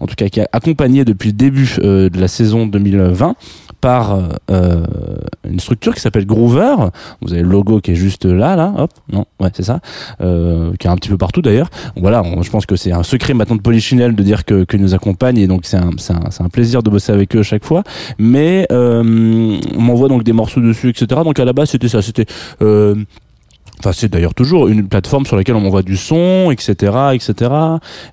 en 0.00 0.06
tout 0.06 0.14
cas 0.14 0.28
qui 0.28 0.40
est 0.40 0.48
accompagné 0.52 1.04
depuis 1.04 1.30
le 1.30 1.34
début 1.34 1.76
euh, 1.78 2.08
de 2.08 2.20
la 2.20 2.28
saison 2.28 2.66
2020 2.66 3.34
par 3.80 4.18
euh, 4.50 4.86
une 5.48 5.60
structure 5.60 5.94
qui 5.94 6.00
s'appelle 6.00 6.26
Groover. 6.26 6.74
Vous 7.22 7.32
avez 7.32 7.42
le 7.42 7.48
logo 7.48 7.80
qui 7.80 7.92
est 7.92 7.96
juste 7.96 8.24
là, 8.24 8.56
là, 8.56 8.72
hop, 8.76 8.90
non, 9.12 9.26
ouais, 9.40 9.50
c'est 9.54 9.62
ça, 9.62 9.80
euh, 10.20 10.72
qui 10.78 10.86
est 10.86 10.90
un 10.90 10.96
petit 10.96 11.08
peu 11.08 11.18
partout 11.18 11.42
d'ailleurs. 11.42 11.68
Voilà, 11.96 12.22
je 12.40 12.50
pense 12.50 12.66
que 12.66 12.76
c'est 12.76 12.92
un 12.92 13.02
secret 13.02 13.34
maintenant 13.34 13.56
de 13.56 13.60
Polichinelle 13.60 14.14
de 14.14 14.22
dire 14.22 14.44
que, 14.44 14.64
que 14.64 14.76
nous 14.76 14.94
accompagne 14.94 15.38
et 15.38 15.46
donc 15.46 15.62
c'est 15.64 15.76
un, 15.76 15.90
c'est 15.98 16.14
un, 16.14 16.44
un 16.44 16.48
plaisir 16.48 16.82
de 16.82 16.90
bosser 16.90 17.12
avec 17.12 17.36
eux 17.36 17.42
chaque 17.42 17.64
fois. 17.64 17.82
Mais 18.18 18.66
euh, 18.72 19.58
on 19.76 19.80
m'envoie 19.80 20.08
donc 20.08 20.24
des 20.24 20.32
morceaux 20.32 20.60
dessus, 20.60 20.90
etc. 20.90 21.20
Donc 21.24 21.38
à 21.38 21.44
la 21.44 21.52
base 21.52 21.70
c'était 21.70 21.88
ça, 21.88 22.02
c'était 22.02 22.26
euh, 22.62 22.94
Enfin, 23.80 23.92
c'est 23.92 24.08
d'ailleurs 24.08 24.34
toujours 24.34 24.68
une 24.68 24.88
plateforme 24.88 25.26
sur 25.26 25.36
laquelle 25.36 25.56
on 25.56 25.60
m'envoie 25.60 25.82
du 25.82 25.96
son, 25.96 26.50
etc., 26.50 26.92
etc. 27.12 27.50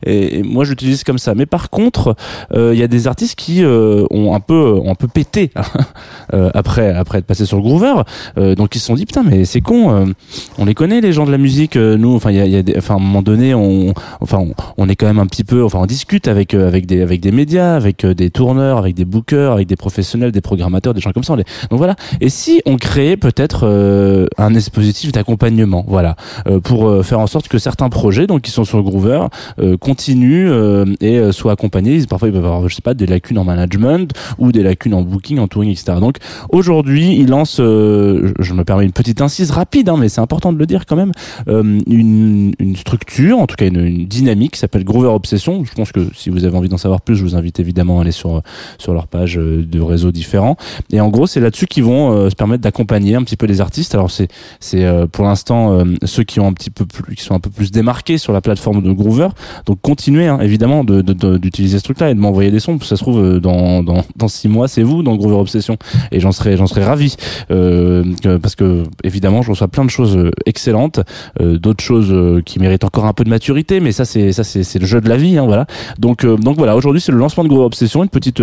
Et, 0.06 0.40
et 0.40 0.44
moi, 0.44 0.64
j'utilise 0.66 1.04
comme 1.04 1.18
ça. 1.18 1.36
Mais 1.36 1.46
par 1.46 1.70
contre, 1.70 2.16
euh, 2.54 2.74
il 2.74 2.80
y 2.80 2.84
a 2.84 2.88
des 2.88 3.08
artistes 3.08 3.36
qui 3.36 3.64
euh, 3.64 4.06
ont 4.12 4.34
un 4.36 4.40
peu, 4.40 4.74
ont 4.84 4.92
un 4.92 4.96
peu 4.96 5.08
pété 5.08 5.52
euh, 6.34 6.50
après, 6.54 6.94
après 6.94 7.20
être 7.20 7.26
passés 7.26 7.46
sur 7.46 7.58
le 7.58 7.64
Groover. 7.64 7.94
Euh, 8.38 8.56
donc 8.56 8.76
ils 8.76 8.80
se 8.80 8.86
sont 8.86 8.96
dit 8.96 9.06
putain, 9.06 9.24
mais 9.24 9.46
c'est 9.46 9.62
con. 9.62 9.92
euh, 9.92 10.06
on 10.58 10.66
les 10.66 10.74
connaît 10.74 11.02
les 11.02 11.14
gens 11.14 11.26
de 11.26 11.32
la 11.32 11.38
musique. 11.38 11.76
euh, 11.76 11.98
nous, 11.98 12.16
enfin, 12.16 12.32
il 12.32 12.38
y 12.38 12.42
a, 12.42 12.46
y 12.46 12.56
a 12.56 12.64
des, 12.64 12.78
enfin, 12.78 12.96
à 12.96 12.98
un 12.98 13.02
moment 13.02 13.22
donné, 13.22 13.54
on, 13.54 13.94
enfin, 14.22 14.44
on, 14.78 14.90
est 14.90 14.96
quand 14.96 15.06
même 15.06 15.20
un 15.20 15.28
petit 15.28 15.44
peu, 15.44 15.64
enfin, 15.64 15.80
on 15.80 15.86
discute 15.86 16.28
avec, 16.28 16.54
euh, 16.54 16.68
avec 16.68 16.86
des, 16.86 17.02
avec 17.02 17.22
des 17.22 17.32
médias, 17.32 17.76
avec 17.76 18.04
euh, 18.06 18.14
des 18.14 18.30
tourneurs, 18.30 18.78
avec 18.78 18.96
des 18.96 19.06
bookers, 19.06 19.54
avec 19.54 19.68
des 19.68 19.76
professionnels, 19.76 20.32
des 20.32 20.42
programmateurs, 20.42 20.94
des 20.94 21.02
gens 21.02 21.12
comme 21.12 21.24
ça. 21.24 21.36
Donc 21.36 21.46
voilà. 21.72 21.96
Et 22.22 22.30
si 22.30 22.62
on 22.66 22.78
créait 22.78 23.18
peut-être 23.18 23.62
euh, 23.64 24.28
un 24.38 24.52
dispositif 24.52 25.12
d'accompagnement, 25.12 25.53
voilà, 25.88 26.16
euh, 26.48 26.60
pour 26.60 26.88
euh, 26.88 27.04
faire 27.04 27.20
en 27.20 27.28
sorte 27.28 27.48
que 27.48 27.58
certains 27.58 27.90
projets, 27.90 28.28
donc 28.28 28.42
qui 28.42 28.52
sont 28.52 28.64
sur 28.64 28.82
Groover, 28.82 29.28
euh, 29.60 29.78
continuent 29.78 30.52
et 31.02 31.32
soient 31.32 31.54
accompagnés. 31.54 32.06
Parfois, 32.08 32.28
ils 32.28 32.34
peuvent 32.34 32.46
avoir, 32.46 32.68
je 32.68 32.76
sais 32.76 32.82
pas, 32.82 32.94
des 32.94 33.06
lacunes 33.06 33.38
en 33.38 33.44
management 33.44 34.14
ou 34.38 34.52
des 34.52 34.64
lacunes 34.64 34.94
en 34.94 35.02
booking, 35.02 35.40
en 35.40 35.48
touring, 35.48 35.72
etc. 35.72 35.98
Donc 36.00 36.18
aujourd'hui, 36.50 37.16
il 37.16 37.30
lance, 37.30 37.58
je 37.58 38.54
me 38.54 38.64
permets 38.64 38.86
une 38.86 38.92
petite 38.92 39.22
incise 39.22 39.52
rapide, 39.52 39.90
hein, 39.90 39.98
mais 40.00 40.10
c'est 40.10 40.22
important 40.22 40.54
de 40.54 40.58
le 40.58 40.66
dire 40.66 40.86
quand 40.86 40.96
même, 40.96 41.12
une, 41.48 42.54
une 42.60 42.76
structure, 42.76 43.40
en 43.40 43.48
tout 43.48 43.56
cas 43.56 43.68
une, 43.68 44.06
dynamique 44.06 44.54
qui 44.54 44.60
s'appelle 44.60 44.84
Groover 44.84 45.10
Obsession. 45.10 45.64
Je 45.64 45.74
pense 45.74 45.92
que 45.92 46.08
si 46.16 46.30
vous 46.30 46.46
avez 46.46 46.58
envie 46.58 46.70
d'en 46.70 46.78
savoir 46.78 47.02
plus, 47.02 47.16
je 47.16 47.24
vous 47.24 47.36
invite 47.36 47.60
évidemment 47.60 48.00
à 48.00 48.02
aller 48.02 48.12
sur 48.12 48.42
sur 48.78 48.94
leur 48.94 49.08
page 49.08 49.36
de 49.36 49.82
réseaux 49.82 50.12
différents. 50.12 50.58
Et 50.92 51.02
en 51.02 51.10
gros, 51.10 51.28
c'est 51.28 51.40
là-dessus 51.40 51.68
qu'ils 51.68 51.84
vont 51.84 52.30
se 52.30 52.36
permettre 52.36 52.64
d'accompagner 52.64 53.16
un 53.16 53.24
petit 53.24 53.38
peu 53.38 53.46
les 53.46 53.62
artistes. 53.62 53.96
Alors 53.96 54.12
c'est 54.12 54.28
c'est 54.60 54.86
pour 55.12 55.26
l'instant 55.26 55.43
euh, 55.52 55.86
ceux 56.06 56.24
qui 56.24 56.40
ont 56.40 56.48
un 56.48 56.54
petit 56.54 56.70
peu 56.70 56.86
plus, 56.86 57.16
qui 57.16 57.24
sont 57.24 57.36
un 57.36 57.40
peu 57.40 57.50
plus 57.50 57.72
démarqués 57.72 58.18
sur 58.18 58.34
la 58.34 58.42
plateforme 58.42 58.82
de 58.82 58.92
Groover. 58.92 59.30
Donc 59.66 59.80
continuez 59.82 60.28
hein, 60.28 60.40
évidemment 60.42 60.84
de- 60.84 61.02
de- 61.02 61.14
de- 61.14 61.38
d'utiliser 61.38 61.78
ce 61.80 61.84
truc-là 61.84 62.10
et 62.12 62.16
de 62.16 62.20
m'envoyer 62.20 62.52
des 62.52 62.60
sons. 62.60 62.80
Ça 62.82 62.96
se 62.96 63.02
trouve 63.04 63.20
euh, 63.20 63.40
dans 63.40 63.84
dans 63.84 64.28
six 64.28 64.48
mois, 64.48 64.68
c'est 64.68 64.84
vous 64.84 65.04
dans 65.04 65.16
Groover 65.16 65.36
Obsession 65.36 65.78
et 66.12 66.20
j'en 66.20 66.32
serais 66.32 66.56
ravi 66.84 67.16
euh, 67.52 68.04
parce 68.42 68.56
que 68.56 68.84
évidemment 69.04 69.42
je 69.42 69.52
reçois 69.52 69.68
plein 69.68 69.86
de 69.86 69.90
choses 69.90 70.32
excellentes, 70.46 71.00
d'autres 71.40 71.84
choses 71.84 72.42
qui 72.46 72.60
méritent 72.60 72.84
encore 72.84 73.06
un 73.06 73.14
peu 73.14 73.24
de 73.24 73.30
maturité, 73.30 73.80
mais 73.80 73.92
ça 73.92 74.06
c'est 74.06 74.80
le 74.80 74.86
jeu 74.86 75.02
de 75.02 75.10
la 75.10 75.18
vie, 75.18 75.38
hein. 75.38 75.66
Donc 76.00 76.26
voilà, 76.58 76.76
aujourd'hui 76.76 77.02
c'est 77.02 77.12
le 77.12 77.18
lancement 77.18 77.44
de 77.44 77.50
Groover 77.50 77.66
Obsession, 77.66 78.04
une 78.04 78.10
petite 78.10 78.42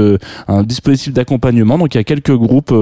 un 0.48 0.62
dispositif 0.62 1.12
d'accompagnement. 1.12 1.78
Donc 1.78 1.94
il 1.94 1.98
y 1.98 2.00
a 2.00 2.04
quelques 2.04 2.34
groupes. 2.36 2.74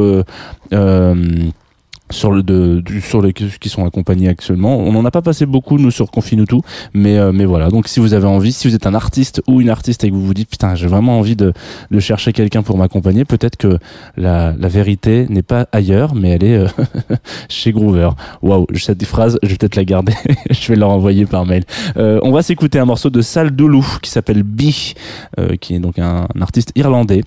Sur 2.11 2.31
le 2.31 2.43
de, 2.43 2.81
du, 2.81 3.01
sur 3.01 3.23
les 3.23 3.33
qui 3.33 3.69
sont 3.69 3.85
accompagnés 3.85 4.29
actuellement. 4.29 4.79
On 4.79 4.93
n'en 4.93 5.05
a 5.05 5.11
pas 5.11 5.23
passé 5.23 5.47
beaucoup 5.47 5.79
nous 5.79 5.91
sur 5.91 6.11
Confinutu, 6.11 6.57
mais 6.95 7.19
euh, 7.19 7.33
mais 7.33 7.45
voilà. 7.45 7.69
Donc 7.69 7.89
si 7.89 8.01
vous 8.01 8.15
avez 8.15 8.27
envie, 8.27 8.53
si 8.53 8.69
vous 8.69 8.75
êtes 8.75 8.87
un 8.87 8.95
artiste 8.95 9.43
ou 9.47 9.61
une 9.61 9.71
artiste 9.71 10.05
et 10.05 10.11
que 10.11 10.15
vous 10.15 10.27
vous 10.27 10.35
dites 10.35 10.51
putain 10.51 10.75
j'ai 10.75 10.87
vraiment 10.87 11.19
envie 11.19 11.37
de 11.37 11.53
de 11.91 12.01
chercher 12.01 12.33
quelqu'un 12.33 12.63
pour 12.63 12.79
m'accompagner, 12.79 13.25
peut-être 13.25 13.57
que 13.57 13.79
la 14.17 14.55
la 14.59 14.69
vérité 14.69 15.27
n'est 15.29 15.43
pas 15.43 15.67
ailleurs, 15.73 16.15
mais 16.15 16.31
elle 16.31 16.45
est 16.45 16.59
euh, 16.59 16.69
chez 17.49 17.73
Groover. 17.73 18.11
Waouh, 18.43 18.67
cette 18.77 19.05
phrase, 19.05 19.39
je 19.43 19.49
vais 19.49 19.57
peut-être 19.57 19.77
la 19.77 19.85
garder. 19.85 20.15
je 20.51 20.69
vais 20.69 20.77
leur 20.77 20.91
envoyer 20.91 21.27
par 21.27 21.47
mail. 21.47 21.65
Euh, 21.97 22.21
on 22.23 22.31
va 22.31 22.43
s'écouter 22.43 22.79
un 22.79 22.85
morceau 22.85 23.11
de 23.11 23.21
Sal 23.21 23.51
Doulou 23.51 23.87
qui 24.03 24.11
s'appelle 24.11 24.43
Bi, 24.43 24.95
euh, 25.39 25.57
qui 25.57 25.75
est 25.75 25.81
donc 25.81 25.99
un 25.99 26.27
artiste 26.41 26.73
irlandais 26.77 27.23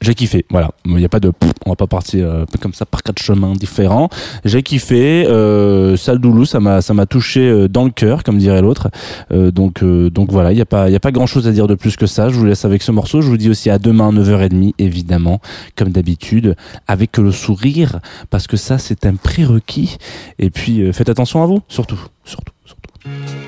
j'ai 0.00 0.14
kiffé, 0.14 0.46
voilà. 0.50 0.70
Il 0.86 0.94
n'y 0.94 1.04
a 1.04 1.10
pas 1.10 1.20
de, 1.20 1.30
on 1.66 1.70
va 1.70 1.76
pas 1.76 1.86
partir 1.86 2.26
euh, 2.26 2.44
comme 2.60 2.72
ça 2.72 2.86
par 2.86 3.02
quatre 3.02 3.20
chemins 3.20 3.52
différents. 3.52 4.08
J'ai 4.46 4.62
kiffé, 4.62 5.26
euh, 5.26 5.96
Saldoulou, 5.96 6.46
ça 6.46 6.58
m'a, 6.58 6.80
ça 6.80 6.94
m'a 6.94 7.04
touché 7.04 7.40
euh, 7.40 7.68
dans 7.68 7.84
le 7.84 7.90
cœur, 7.90 8.24
comme 8.24 8.38
dirait 8.38 8.62
l'autre. 8.62 8.88
Euh, 9.30 9.50
donc, 9.50 9.84
donc 9.84 10.32
voilà, 10.32 10.52
il 10.52 10.58
y 10.58 10.62
a 10.62 10.66
pas, 10.66 10.88
il 10.88 10.92
y 10.92 10.96
a 10.96 11.00
pas 11.00 11.12
grand 11.12 11.26
chose 11.26 11.46
à 11.46 11.52
dire 11.52 11.66
de 11.66 11.74
plus 11.74 11.96
que 11.96 12.06
ça. 12.06 12.30
Je 12.30 12.36
vous 12.36 12.46
laisse 12.46 12.64
avec 12.64 12.82
ce 12.82 12.92
morceau. 12.92 13.20
Je 13.20 13.28
vous 13.28 13.36
dis 13.36 13.50
aussi 13.50 13.68
à 13.68 13.78
demain 13.78 14.10
9h30, 14.10 14.72
évidemment, 14.78 15.40
comme 15.76 15.90
d'habitude, 15.90 16.56
avec 16.86 17.18
le 17.18 17.30
sourire, 17.30 18.00
parce 18.30 18.46
que 18.46 18.56
ça 18.56 18.78
c'est 18.78 19.04
un 19.04 19.16
prérequis. 19.16 19.98
Et 20.38 20.48
puis 20.48 20.92
faites 20.94 21.10
attention 21.10 21.42
à 21.42 21.46
vous, 21.46 21.60
surtout, 21.68 22.00
surtout, 22.24 22.54
surtout. 22.64 23.39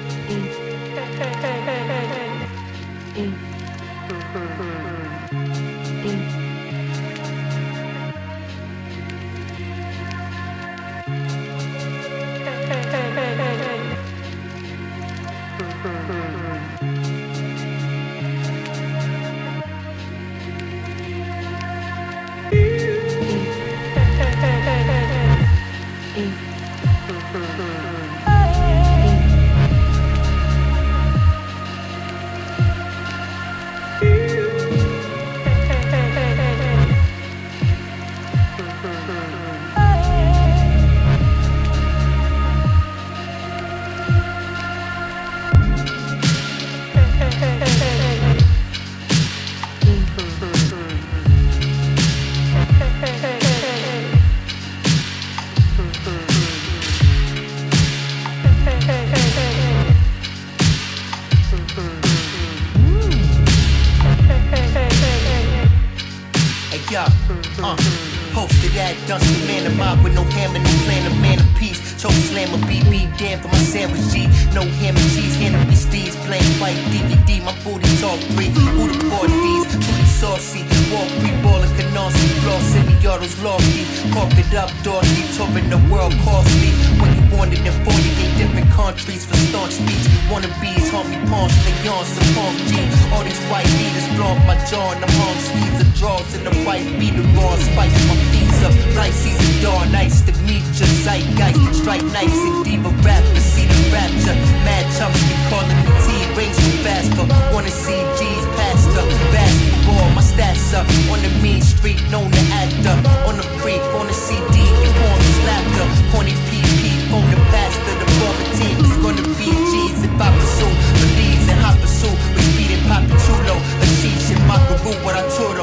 Light 98.97 99.15
season 99.15 99.63
dawn, 99.63 99.91
nice 99.91 100.21
to 100.23 100.33
meet 100.45 100.63
you, 100.79 100.87
zeitgeist, 101.03 101.81
strike 101.81 102.05
knives 102.13 102.37
and 102.37 102.65
diva 102.65 102.91
rapper, 103.03 103.41
see 103.41 103.67
the 103.67 103.79
rapture. 103.91 104.37
Mad 104.63 104.85
chumps 104.95 105.19
be 105.27 105.35
calling 105.49 105.81
me 105.83 105.91
T, 106.05 106.07
race 106.37 106.55
too 106.55 106.77
fast, 106.85 107.11
but 107.17 107.27
wanna 107.53 107.71
see 107.71 107.99
G's 108.21 108.45
pastor. 108.55 109.03
Basketball, 109.33 110.11
my 110.15 110.23
stats 110.23 110.77
up 110.77 110.87
on 111.11 111.19
the 111.25 111.33
mean 111.43 111.63
street, 111.63 111.99
known 112.13 112.31
to 112.31 112.43
actor. 112.53 112.95
On 113.27 113.35
the 113.37 113.47
freak, 113.59 113.83
on 113.99 114.07
the 114.07 114.13
CD, 114.13 114.61
you 114.61 114.91
porn 115.01 115.21
is 115.25 115.41
laughter. 115.49 115.87
Corny 116.13 116.37
PP, 116.53 117.09
phone 117.11 117.27
the 117.33 117.41
pastor, 117.51 117.95
the 117.97 118.07
former 118.21 118.49
team 118.61 118.77
is 118.87 118.95
gonna 119.03 119.27
be 119.41 119.51
G's 119.73 120.05
if 120.05 120.15
I 120.21 120.29
pursue. 120.37 120.73
Believes 121.01 121.49
in 121.49 121.59
hot 121.65 121.81
pursuit, 121.81 122.19
with 122.37 122.47
speed 122.55 122.77
and 122.77 122.85
Papi 122.87 123.17
Chulo. 123.25 123.57
A 123.57 123.87
sheesh 123.99 124.31
and 124.31 124.43
Makaru, 124.47 124.93
what 125.03 125.17
I 125.17 125.25
told 125.33 125.59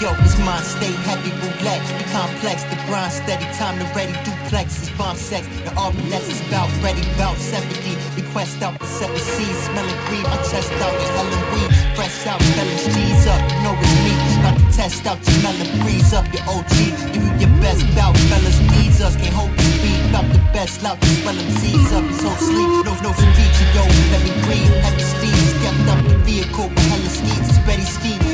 yo, 0.00 0.10
it's 0.24 0.38
mine, 0.38 0.62
stay 0.62 0.92
heavy 1.06 1.30
roulette. 1.42 1.82
The 1.98 2.06
complex, 2.10 2.64
the 2.64 2.76
grind 2.86 3.12
steady, 3.12 3.44
time 3.58 3.78
to 3.78 3.86
ready, 3.94 4.14
duplex 4.24 4.82
is 4.82 4.90
bomb 4.96 5.16
sex. 5.16 5.46
The 5.64 5.70
RBX 5.76 6.30
is 6.30 6.40
about 6.48 6.70
ready, 6.82 7.02
about 7.14 7.36
70. 7.36 7.96
Request 8.16 8.62
out 8.62 8.78
the 8.78 8.86
seven 8.86 9.18
C's, 9.18 9.58
smelling 9.66 10.00
green, 10.06 10.22
my 10.24 10.38
chest 10.50 10.72
out, 10.82 10.94
the 10.94 11.06
Helen 11.14 11.44
weed. 11.52 11.70
Fresh 11.94 12.26
out, 12.26 12.42
fellas, 12.42 12.84
G's 12.94 13.26
up, 13.26 13.42
you 13.50 13.60
know 13.62 13.74
it's 13.78 13.94
me. 14.02 14.12
About 14.40 14.56
to 14.58 14.66
test 14.74 15.06
out 15.06 15.18
your 15.26 15.38
melon, 15.42 15.70
breeze 15.82 16.12
up 16.12 16.26
your 16.32 16.44
OG. 16.50 16.74
Give 17.12 17.22
you 17.22 17.46
your 17.46 17.52
best 17.60 17.84
bout, 17.94 18.16
fellas, 18.30 18.58
these 18.74 19.00
us 19.00 19.16
can't 19.16 19.34
hold 19.34 19.52
the 19.56 19.62
speed. 19.62 20.00
About 20.10 20.26
the 20.32 20.40
best, 20.52 20.82
loud, 20.82 21.00
just 21.00 21.22
swell 21.22 21.34
them 21.34 21.50
Z's 21.60 21.92
up, 21.92 22.06
so 22.18 22.30
sleep. 22.42 22.70
No, 22.86 22.92
no, 23.04 23.10
some 23.14 23.32
yo, 23.76 23.84
let 24.10 24.22
me 24.26 24.32
breathe. 24.42 24.74
Heavy 24.82 25.02
steam, 25.02 25.38
stepped 25.54 25.88
up 25.92 26.00
the 26.08 26.18
vehicle, 26.26 26.68
with 26.68 26.88
hella 26.90 27.10
skis, 27.10 27.48
it's 27.48 27.58
Betty 27.66 27.86
ski, 27.86 28.33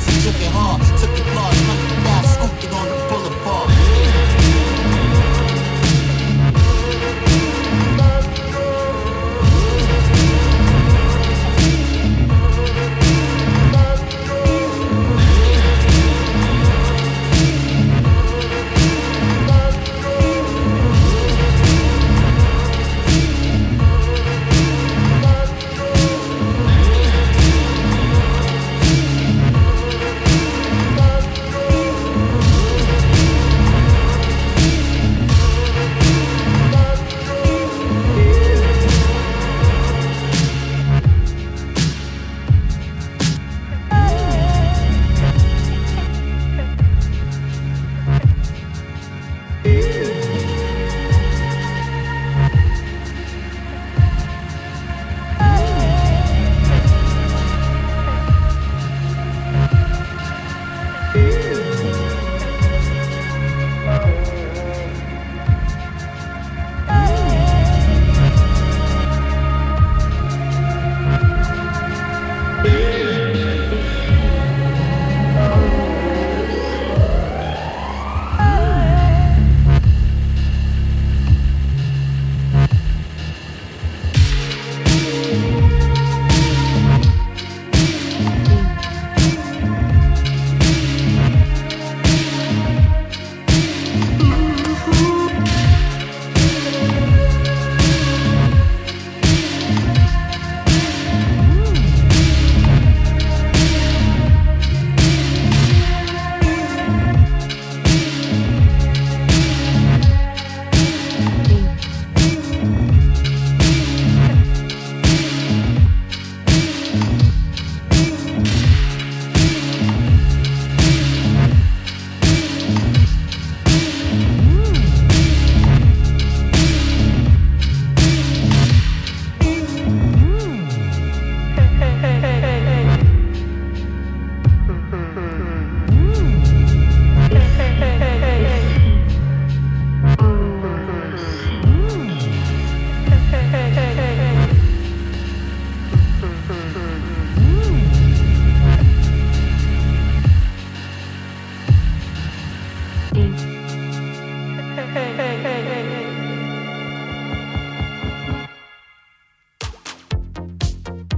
took 0.00 0.08
it, 0.08 0.22
took 0.24 0.40
it 0.40 0.52
hard, 0.52 0.82
took 0.98 1.53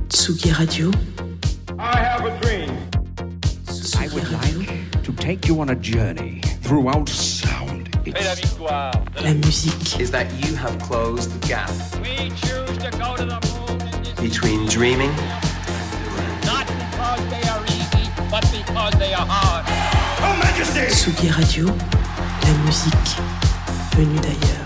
Tsugi 0.09 0.53
Radio. 0.59 0.90
I 1.79 1.97
have 1.99 2.25
a 2.25 2.38
dream. 2.40 2.71
I 3.99 4.09
would 4.14 4.31
like 4.31 5.03
to 5.03 5.12
take 5.12 5.47
you 5.49 5.61
on 5.61 5.71
a 5.71 5.75
journey 5.75 6.40
throughout 6.62 7.09
sound. 7.09 7.88
Et 8.07 8.12
la 8.12 8.33
It's 8.33 8.40
victoire. 8.40 8.92
La 9.23 9.35
musique. 9.35 10.01
is 10.01 10.11
that 10.11 10.27
you 10.45 10.55
have 10.57 10.79
closed 10.79 11.31
the 11.33 11.47
gap 11.49 11.71
We 12.03 12.31
choose 12.40 12.79
to 12.79 12.90
go 12.99 13.16
to 13.16 13.25
the 13.25 13.40
moon 13.51 13.79
between 14.23 14.66
dreaming 14.66 15.12
Not 16.45 16.66
because 16.66 17.23
they 17.31 17.42
are 17.49 17.62
easy, 17.66 18.05
but 18.31 18.45
because 18.53 18.95
they 18.99 19.12
are 19.12 19.27
hard. 19.27 19.64
Tsugi 20.90 21.31
Radio, 21.31 21.66
la 21.66 22.53
musique 22.64 23.16
venue 23.97 24.21
d'ailleurs. 24.21 24.66